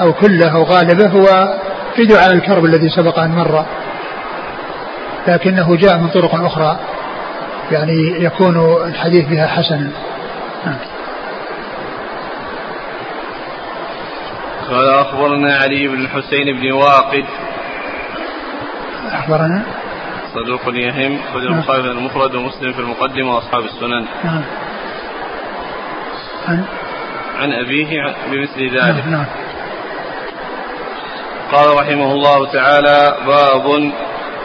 [0.00, 1.54] أو كله أو غالبه هو
[1.96, 3.64] في دعاء الكرب الذي سبق أن مر.
[5.28, 6.78] لكنه جاء من طرق أخرى
[7.72, 9.90] يعني يكون الحديث بها حسنا.
[14.70, 17.24] قال أخبرنا علي بن الحسين بن واقد
[19.26, 19.62] أخبرنا؟
[20.34, 24.06] صدوق يهم خرج البخاري في المفرد ومسلم في المقدمة وأصحاب السنن.
[24.24, 24.42] نعم.
[26.48, 26.64] عن؟
[27.38, 29.04] عن أبيه بمثل ذلك.
[29.04, 29.26] نعم, نعم.
[31.52, 33.92] قال رحمه الله تعالى باب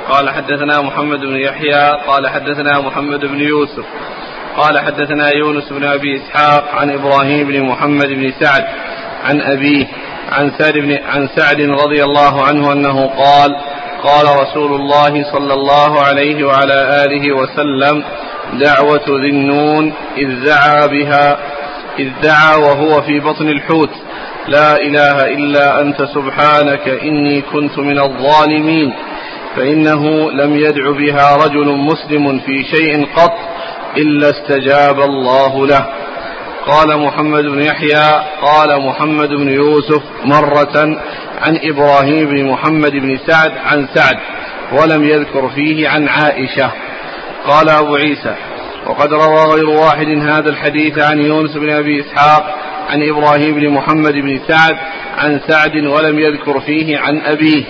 [0.09, 3.85] قال حدثنا محمد بن يحيى قال حدثنا محمد بن يوسف
[4.57, 8.63] قال حدثنا يونس بن أبي إسحاق عن إبراهيم بن محمد بن سعد
[9.23, 9.87] عن أبيه
[10.31, 13.55] عن سعد بن عن سعد رضي الله عنه أنه قال
[14.03, 18.03] قال رسول الله صلى الله عليه وعلى آله وسلم
[18.53, 21.37] دعوة ذي النون إذ دعا بها
[21.99, 23.89] إذ دعا وهو في بطن الحوت.
[24.47, 28.93] لا إله إلا أنت سبحانك إني كنت من الظالمين.
[29.55, 33.37] فإنه لم يدع بها رجل مسلم في شيء قط
[33.97, 35.85] إلا استجاب الله له.
[36.67, 41.01] قال محمد بن يحيى قال محمد بن يوسف مرة
[41.41, 44.17] عن إبراهيم بن محمد بن سعد عن سعد
[44.71, 46.71] ولم يذكر فيه عن عائشة.
[47.45, 48.35] قال أبو عيسى
[48.87, 52.55] وقد روى غير واحد هذا الحديث عن يونس بن أبي إسحاق
[52.89, 54.75] عن إبراهيم بن محمد بن سعد
[55.17, 57.63] عن سعد ولم يذكر فيه عن أبيه.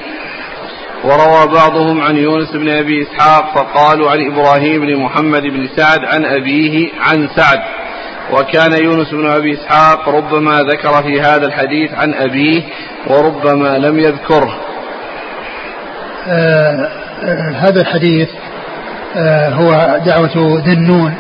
[1.04, 6.26] وروى بعضهم عن يونس بن أبي إسحاق فقالوا عن إبراهيم بن محمد بن سعد عن
[6.26, 7.60] أبيه عن سعد.
[8.32, 12.64] وكان يونس بن أبي إسحاق ربما ذكر في هذا الحديث عن أبيه
[13.08, 14.58] وربما لم يذكره.
[16.28, 16.90] آه
[17.24, 18.30] آه هذا الحديث
[19.16, 21.14] آه هو دعوة ذي النون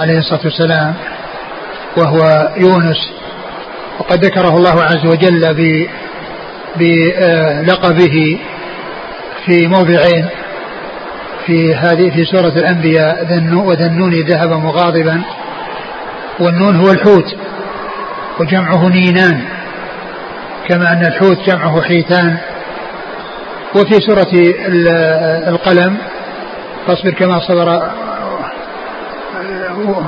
[0.00, 0.94] عليه الصلاة والسلام
[1.96, 3.12] وهو يونس.
[3.98, 5.54] وقد ذكره الله عز وجل
[6.76, 8.38] بلقبه
[9.46, 10.26] في موضعين
[11.46, 15.22] في هذه في سورة الأنبياء وذا النون ذهب مغاضبا.
[16.40, 17.36] والنون هو الحوت
[18.40, 19.44] وجمعه نينان
[20.68, 22.36] كما أن الحوت جمعه حيتان.
[23.74, 24.26] وفي سورة
[25.48, 25.96] القلم
[26.86, 27.90] فاصبر كما صبر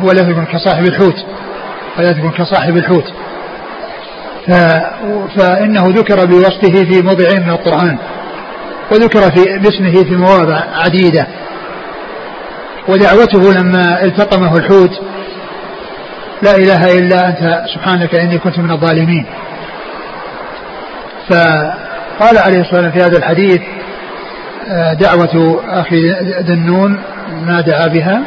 [0.03, 1.27] ولا تكن كصاحب الحوت
[1.99, 3.13] ولا تكن كصاحب الحوت.
[5.37, 7.99] فإنه ذكر بوصفه في موضعين من القرآن
[8.93, 11.27] وذكر في باسمه في مواضع عديدة.
[12.89, 15.01] ودعوته لما التقمه الحوت
[16.43, 19.27] لا إله إلا أنت سبحانك إني كنت من الظالمين.
[21.29, 23.61] فقال عليه الصلاة والسلام في هذا الحديث
[24.69, 26.11] آه، دعوة أخي
[26.41, 26.99] ذنون
[27.47, 28.23] ما دعا بها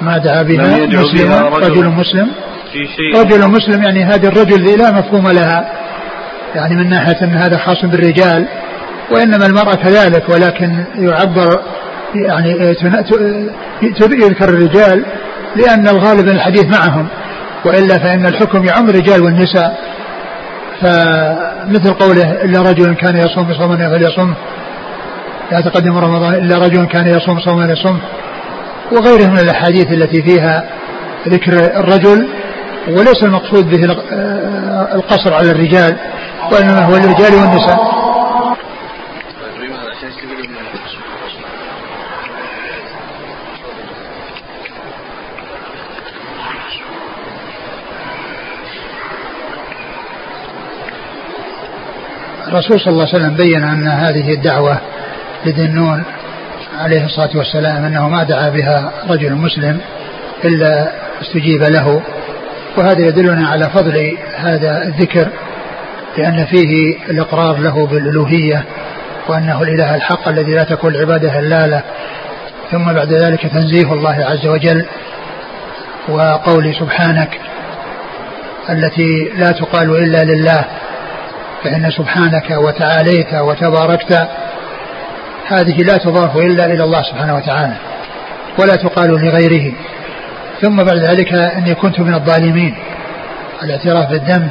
[0.00, 1.88] ما دعا بها مسلم رجل.
[1.88, 2.28] مسلم.
[2.72, 3.20] في شيء.
[3.20, 5.72] رجل مسلم يعني هذا الرجل لا مفهوم لها.
[6.54, 8.46] يعني من ناحية أن هذا خاص بالرجال
[9.10, 11.60] وإنما المرأة كذلك ولكن يعبر
[12.14, 12.74] يعني
[14.12, 15.04] يذكر الرجال
[15.56, 17.08] لأن الغالب الحديث معهم
[17.64, 19.78] وإلا فإن الحكم يعم الرجال والنساء.
[20.80, 24.34] فمثل قوله إلا رجل كان يصوم صوما فليصوم.
[25.52, 28.00] لا تقدم رمضان إلا رجل كان يصوم صوما يصوم
[28.92, 30.64] وغيره من الأحاديث التي فيها
[31.28, 32.28] ذكر الرجل
[32.88, 33.84] وليس المقصود به
[34.94, 35.96] القصر على الرجال
[36.52, 37.97] وإنما هو الرجال والنساء.
[52.48, 54.78] الرسول صلى الله عليه وسلم بين أن هذه الدعوة
[55.46, 56.04] لذنون
[56.78, 59.80] عليه الصلاة والسلام أنه ما دعا بها رجل مسلم
[60.44, 60.92] إلا
[61.22, 62.02] استجيب له
[62.76, 65.28] وهذا يدلنا على فضل هذا الذكر
[66.18, 68.64] لأن فيه الإقرار له بالألوهية
[69.28, 71.82] وأنه الإله الحق الذي لا تكون العبادة إلا له
[72.70, 74.84] ثم بعد ذلك تنزيه الله عز وجل
[76.08, 77.40] وقول سبحانك
[78.70, 80.64] التي لا تقال إلا لله.
[81.64, 84.28] فإن سبحانك وتعاليت وتباركت
[85.48, 87.74] هذه لا تضاف إلا إلى الله سبحانه وتعالى
[88.58, 89.72] ولا تقال لغيره.
[90.62, 92.74] ثم بعد ذلك أني كنت من الظالمين.
[93.62, 94.50] الاعتراف بالذنب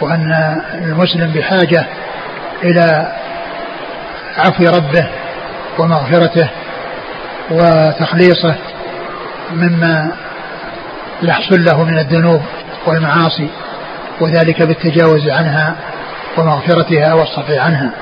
[0.00, 1.86] وأن المسلم بحاجة
[2.64, 3.12] إلى
[4.38, 5.08] عفو ربه
[5.78, 6.48] ومغفرته
[7.50, 8.54] وتخليصه
[9.52, 10.12] مما
[11.22, 12.42] يحصل له من الذنوب
[12.86, 13.48] والمعاصي
[14.20, 15.76] وذلك بالتجاوز عنها
[16.38, 17.92] ومغفرتها والصفي عنها.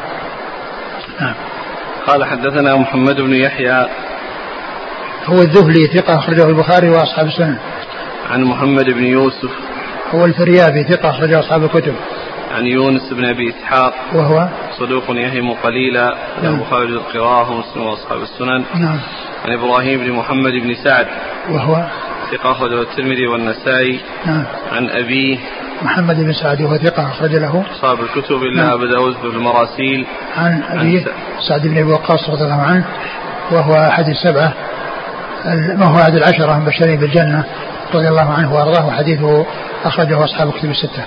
[1.21, 1.35] نعم.
[2.07, 3.89] قال حدثنا محمد بن يحيى.
[5.25, 7.59] هو الذهلي ثقة أخرجه البخاري وأصحاب السنن
[8.31, 9.51] عن محمد بن يوسف.
[10.15, 11.95] هو الفريابي ثقة أخرجه أصحاب الكتب.
[12.55, 13.95] عن يونس بن أبي إسحاق.
[14.15, 14.49] وهو؟
[14.79, 16.17] صدوق يهم قليلا.
[16.43, 16.65] نعم.
[16.65, 18.65] خارج القراءة ومسلم وأصحاب السنن.
[18.75, 19.01] نعم.
[19.45, 21.07] عن إبراهيم بن محمد بن سعد.
[21.51, 21.87] وهو؟
[22.33, 24.01] ثقة أخرجه الترمذي والنسائي.
[24.27, 24.45] نعم.
[24.73, 25.39] عن أبيه.
[25.83, 27.65] محمد بن سعد وهو ثقة أخرج له.
[27.73, 28.73] أصحاب الكتب إلا نعم.
[28.73, 30.07] أبو داود في المراسيل.
[30.37, 31.05] عن أبيه
[31.49, 32.85] سعد بن أبي وقاص رضي الله عنه
[33.51, 34.55] وهو أحد السبعة
[35.77, 37.45] ما هو أحد العشرة المبشرين بالجنة
[37.95, 39.47] رضي الله عنه وأرضاه وحديثه
[39.85, 41.05] أخرجه أصحاب الكتب الستة.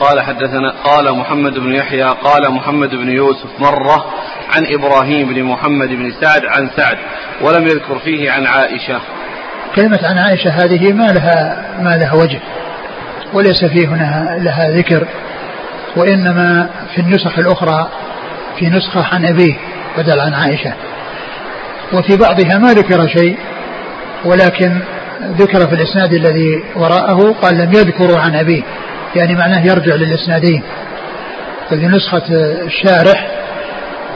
[0.00, 4.04] قال حدثنا قال محمد بن يحيى قال محمد بن يوسف مرة
[4.56, 6.98] عن إبراهيم بن محمد بن سعد عن سعد
[7.42, 9.00] ولم يذكر فيه عن عائشة.
[9.76, 12.40] كلمة عن عائشة هذه ما لها ما لها وجه
[13.32, 15.06] وليس فيه هنا لها ذكر
[15.96, 17.90] وإنما في النسخ الأخرى
[18.58, 19.54] في نسخة عن أبيه
[19.98, 20.72] بدل عن عائشة.
[21.92, 23.38] وفي بعضها ما ذكر شيء
[24.24, 24.78] ولكن
[25.22, 28.62] ذكر في الإسناد الذي وراءه قال لم يذكروا عن أبيه
[29.16, 30.62] يعني معناه يرجع للإسنادين.
[31.70, 32.22] ففي نسخة
[32.66, 33.28] الشارح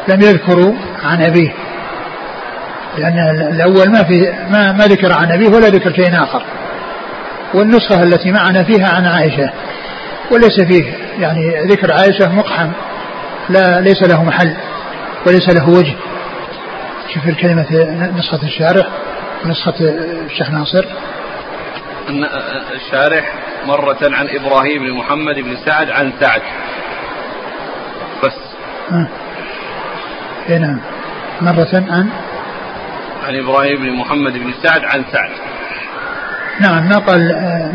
[0.08, 1.52] لم يذكروا عن أبيه.
[2.98, 3.18] لأن
[3.52, 6.42] الأول ما في ما, ما ذكر عن أبيه ولا ذكر شيء آخر.
[7.54, 9.50] والنسخة التي معنا فيها عن عائشة
[10.32, 10.84] وليس فيه
[11.18, 12.70] يعني ذكر عائشة مقحم
[13.48, 14.56] لا ليس له محل
[15.26, 15.94] وليس له وجه.
[17.14, 17.66] شوف الكلمة
[18.16, 18.86] نسخة الشارح
[19.46, 20.84] نسخة الشيخ ناصر.
[22.74, 23.32] الشارح
[23.66, 26.42] مرة عن إبراهيم بن محمد بن سعد عن سعد.
[28.24, 28.32] بس.
[28.92, 29.06] آه.
[30.48, 30.80] إيه نعم.
[31.40, 32.10] مرة عن
[33.26, 35.30] عن إبراهيم بن محمد بن سعد عن سعد.
[36.60, 36.88] نعم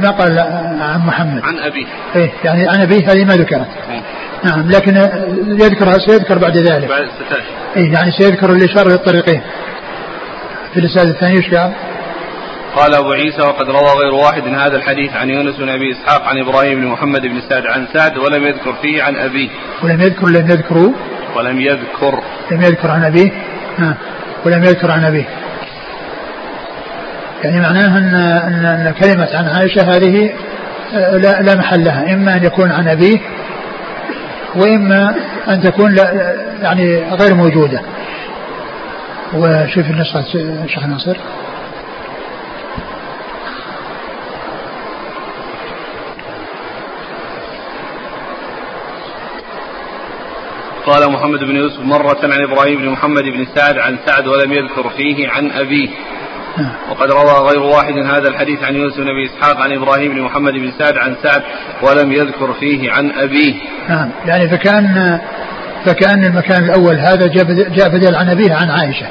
[0.02, 0.39] ما قال
[0.82, 1.41] عن محمد.
[1.43, 1.86] عن أبيه.
[2.16, 3.68] إيه يعني عن أبيه هذه ما ذكرت.
[4.43, 4.72] نعم.
[4.72, 4.95] لكن
[5.47, 6.89] يذكر سيذكر بعد ذلك.
[6.89, 7.08] بعد
[7.76, 9.41] إيه يعني سيذكر الإشارة للطريقين
[10.74, 11.74] في الإسناد الثاني إيش قال؟
[12.76, 16.24] قال أبو عيسى وقد روى غير واحد من هذا الحديث عن يونس بن أبي إسحاق
[16.24, 19.49] عن إبراهيم بن محمد بن سعد عن سعد ولم يذكر فيه عن أبيه.
[19.84, 20.93] ولم يذكر لم يذكروا؟
[21.36, 22.24] ولم يذكر.
[22.52, 23.32] لم يذكر عن أبيه؟
[23.78, 23.97] ها
[24.46, 25.26] ولم يذكر عن أبيه.
[27.44, 30.30] يعني معناه أن, أن, أن كلمة عن عائشة هذه
[30.94, 32.14] آه، لا, لا محل لها.
[32.14, 33.20] إما أن يكون عن أبيه
[34.56, 35.16] وإما
[35.48, 37.82] أن تكون لا يعني غير موجودة.
[39.34, 40.26] وشوف النسخة
[40.64, 41.18] الشيخ ناصر.
[50.86, 54.90] قال محمد بن يوسف مرة عن إبراهيم بن محمد بن سعد عن سعد ولم يذكر
[54.90, 55.90] فيه عن أبيه.
[56.90, 60.54] وقد روى غير واحد هذا الحديث عن يوسف بن أبي إسحاق عن إبراهيم بن محمد
[60.54, 61.42] بن سعد عن سعد
[61.82, 63.56] ولم يذكر فيه عن أبيه.
[63.90, 65.20] نعم يعني فكأن
[65.86, 67.28] فكأن المكان الأول هذا
[67.76, 69.08] جاء بدل عن أبيه عن عائشة.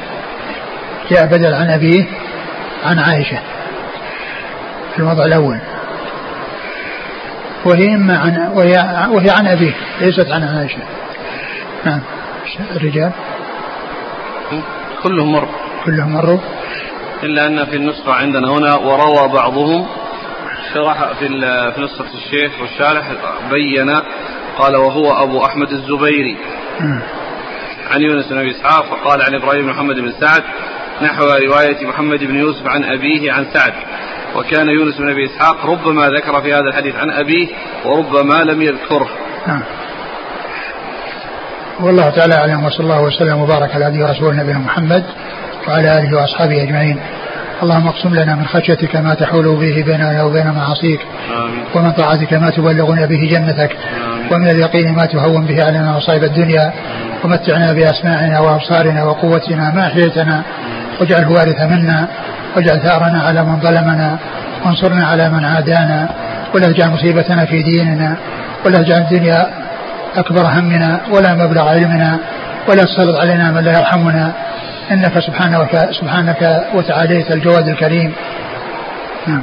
[1.11, 2.05] جاء بدل عن أبيه
[2.85, 3.39] عن عائشة.
[4.93, 5.59] في الوضع الأول.
[7.65, 10.83] وهي إما عن وهي وهي عن أبيه ليست عن عائشة.
[11.85, 12.01] نعم.
[12.77, 13.13] الرجال؟
[15.03, 15.49] كلهم مروا
[15.85, 16.39] كلهم مروا
[17.23, 19.87] إلا أن في النسخة عندنا هنا وروى بعضهم.
[20.75, 21.29] شرح في
[21.75, 23.07] في نسخة الشيخ والشارح
[23.51, 23.91] بين
[24.59, 26.37] قال وهو أبو أحمد الزبيري.
[27.91, 30.43] عن يونس بن أبي إسحاق فقال عن إبراهيم بن محمد بن سعد
[31.03, 33.73] نحو رواية محمد بن يوسف عن أبيه عن سعد.
[34.37, 37.49] وكان يونس بن أبي إسحاق ربما ذكر في هذا الحديث عن أبيه
[37.85, 39.09] وربما لم يذكره.
[41.79, 45.05] والله تعالى أعلم وصلى الله وسلم وبارك على عبده ورسوله نبينا محمد
[45.69, 47.01] وعلى آله وأصحابه أجمعين.
[47.63, 51.01] اللهم اقسم لنا من خشيتك ما تحول به بيننا وبين معاصيك
[51.75, 53.77] ومن طاعتك ما تبلغنا به جنتك
[54.31, 56.73] ومن اليقين ما تهون به علينا مصائب الدنيا.
[57.25, 60.43] ومتعنا بأسماعنا وأبصارنا وقوتنا ما أحييتنا
[61.01, 62.09] واجعله وارث منا
[62.57, 64.19] واجعل ثأرنا على من ظلمنا
[64.65, 66.09] وانصرنا على من عادانا
[66.55, 68.17] ولا تجعل مصيبتنا في ديننا
[68.67, 69.47] ولا تجعل الدنيا
[70.17, 72.21] أكبر همنا ولا مبلغ علمنا
[72.69, 74.33] ولا تسلط علينا من لا يرحمنا.
[74.91, 78.13] إنك سبحانك سبحانك وتعاليت الجواد الكريم.
[79.27, 79.43] نعم.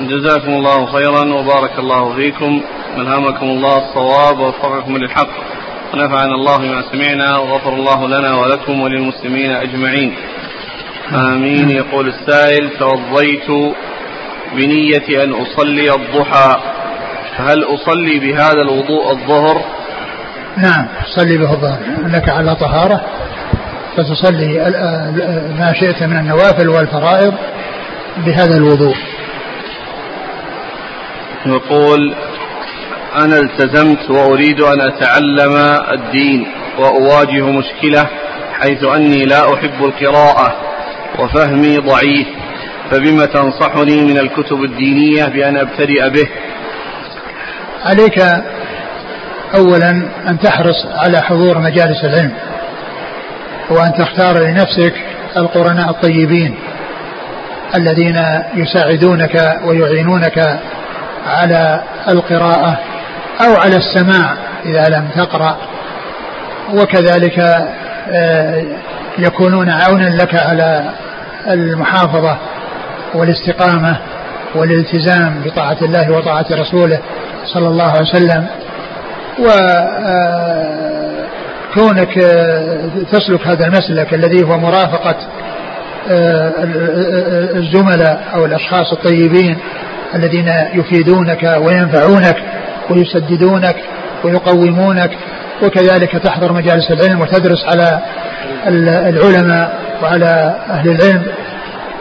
[0.00, 2.60] جزاكم الله خيرا وبارك الله فيكم.
[2.96, 5.28] ألهمكم الله الصواب ووفقكم للحق.
[5.94, 10.14] ونفعنا الله بما سمعنا وغفر الله لنا ولكم وللمسلمين أجمعين.
[11.14, 11.70] آمين.
[11.70, 13.74] يقول السائل توضيت
[14.52, 16.81] بنية أن أصلي الضحى.
[17.38, 19.64] فهل أصلي بهذا الوضوء الظهر؟
[20.56, 21.78] نعم صلي به الظهر.
[22.06, 23.00] لك على طهارة
[23.96, 24.58] فتصلي
[25.58, 27.34] ما شئت من النوافل والفرائض
[28.26, 28.94] بهذا الوضوء.
[31.46, 32.14] يقول
[33.16, 35.56] أنا التزمت وأريد أن أتعلم
[35.92, 36.46] الدين
[36.78, 38.06] وأواجه مشكلة
[38.60, 40.56] حيث أني لا أحب القراءة
[41.18, 42.26] وفهمي ضعيف
[42.90, 46.28] فبما تنصحني من الكتب الدينية بأن أبتدئ به؟
[47.84, 48.18] عليك
[49.54, 49.90] أولا
[50.28, 52.32] أن تحرص على حضور مجالس العلم
[53.70, 54.94] وأن تختار لنفسك
[55.36, 56.54] القرناء الطيبين
[57.74, 58.24] الذين
[58.54, 60.60] يساعدونك ويعينونك
[61.26, 62.78] على القراءة
[63.40, 65.56] أو على السماع إذا لم تقرأ
[66.74, 67.38] وكذلك
[68.12, 68.64] آه،
[69.18, 70.90] يكونون عونا لك على
[71.46, 72.38] المحافظة
[73.14, 73.96] والاستقامة.
[74.54, 76.98] والالتزام بطاعة الله وطاعة رسوله
[77.54, 78.46] صلى الله عليه وسلم.
[81.70, 82.14] وكونك
[83.12, 85.16] تسلك هذا المسلك الذي هو مرافقة
[87.56, 89.58] الزملاء أو الأشخاص الطيبين
[90.14, 92.36] الذين يفيدونك وينفعونك
[92.90, 93.76] ويسددونك
[94.24, 95.10] ويقومونك
[95.62, 98.00] وكذلك تحضر مجالس العلم وتدرس على
[99.08, 101.22] العلماء وعلى أهل العلم.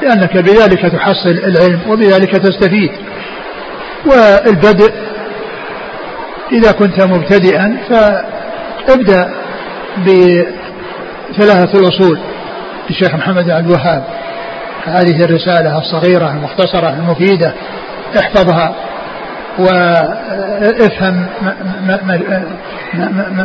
[0.01, 2.91] لأنك بذلك تحصل العلم وبذلك تستفيد.
[4.05, 4.93] والبدء
[6.51, 9.29] إذا كنت مبتدئا فابدأ
[9.97, 12.19] بثلاثة الأصول.
[12.89, 14.03] للشيخ محمد عبد الوهاب
[14.85, 17.53] هذه الرسالة الصغيرة المختصرة المفيدة
[18.19, 18.75] احفظها
[19.59, 21.25] وافهم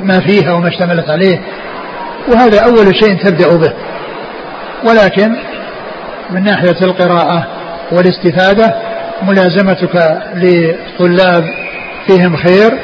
[0.02, 1.40] ما فيها وما اشتملت عليه.
[2.28, 3.72] وهذا أول شيء تبدأ به.
[4.84, 5.36] ولكن
[6.30, 7.46] من ناحية القراءة
[7.92, 8.74] والاستفادة
[9.22, 11.44] ملازمتك لطلاب
[12.06, 12.78] فيهم خير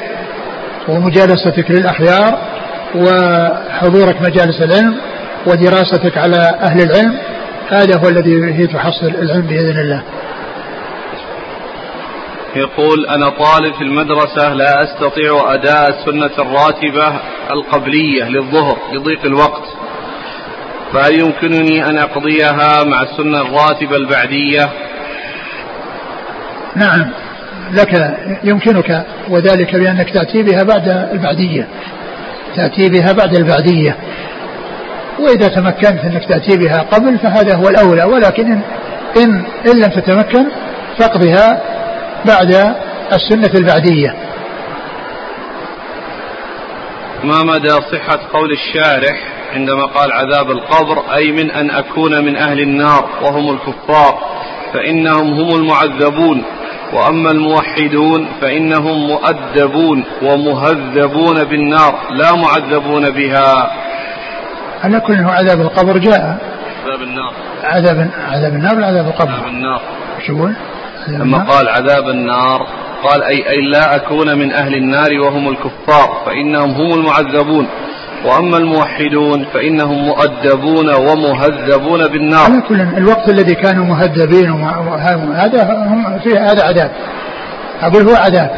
[0.89, 2.39] ومجالستك للأخيار
[2.95, 4.97] وحضورك مجالس العلم
[5.47, 7.19] ودراستك على أهل العلم.
[7.69, 10.03] هذا هو الذي به تحصل العلم بإذن الله.
[12.57, 17.21] يقول أنا طالب في المدرسة لا أستطيع أداء السنة الراتبة
[17.51, 19.82] القبلية للظهر لضيق الوقت.
[20.93, 24.69] فهل يمكنني أن أقضيها مع السنة الراتبة البعدية.
[26.77, 27.11] نعم.
[27.73, 31.69] لك يمكنك وذلك بأنك تأتي بها بعد البعدية.
[32.57, 33.97] تأتي بها بعد البعدية.
[35.19, 38.61] وإذا تمكنت أنك تأتي بها قبل فهذا هو الأولى ولكن إن,
[39.17, 40.47] إن, إن لم تتمكن
[40.99, 41.63] فاقضها
[42.27, 42.75] بعد
[43.13, 44.15] السنة البعدية.
[47.25, 52.61] ما مدى صحة قول الشارح؟ عندما قال عذاب القبر أي من أن أكون من أهل
[52.61, 54.19] النار وهم الكفار
[54.75, 56.45] فإنهم هم المعذبون.
[56.93, 63.71] وأما الموحدون فإنهم مؤدبون ومهذبون بالنار لا معذبون بها.
[64.85, 66.39] على كل عذاب القبر جاء.
[66.85, 67.33] عذاب النار.
[67.65, 69.81] عذاب عذاب النار ولا عذاب القبر؟ عذاب النار.
[70.27, 70.49] شو؟
[71.09, 72.67] لما قال عذاب النار
[73.03, 77.69] قال أي أي لا أكون من أهل النار وهم الكفار فإنهم هم المعذبون.
[78.25, 82.45] وأما الموحدون فإنهم مؤدبون ومهذبون بالنار.
[82.45, 84.51] على كل الوقت الذي كانوا مهذبين
[85.35, 86.91] هذا هم في هذا عذاب.
[87.83, 88.51] أقول هو عذاب.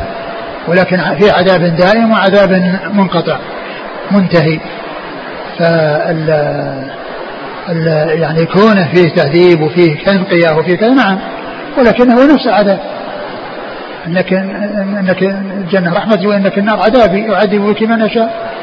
[0.68, 2.52] ولكن في عذاب دائم وعذاب
[2.94, 3.38] منقطع.
[4.10, 4.60] منتهي.
[5.58, 6.28] فال
[8.20, 11.18] يعني كونه فيه تهذيب وفيه تنقية وفيه كذا نعم.
[11.78, 12.80] ولكنه نفس العذاب.
[14.06, 18.54] انك انك الجنة رحمتي وإنك النار عذابي يعذب بك من يشاء.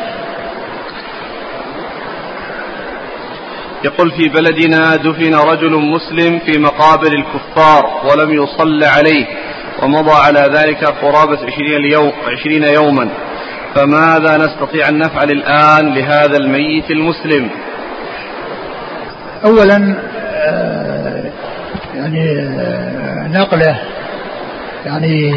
[3.85, 9.25] يقول في بلدنا دفن رجل مسلم في مقابر الكفار ولم يصل عليه
[9.83, 13.09] ومضى على ذلك قرابة عشرين, يوم عشرين يوما.
[13.75, 17.49] فماذا نستطيع أن نفعل الآن لهذا الميت المسلم؟
[19.45, 19.95] أولا
[21.95, 22.49] يعني
[23.33, 23.81] نقله.
[24.85, 25.31] يعني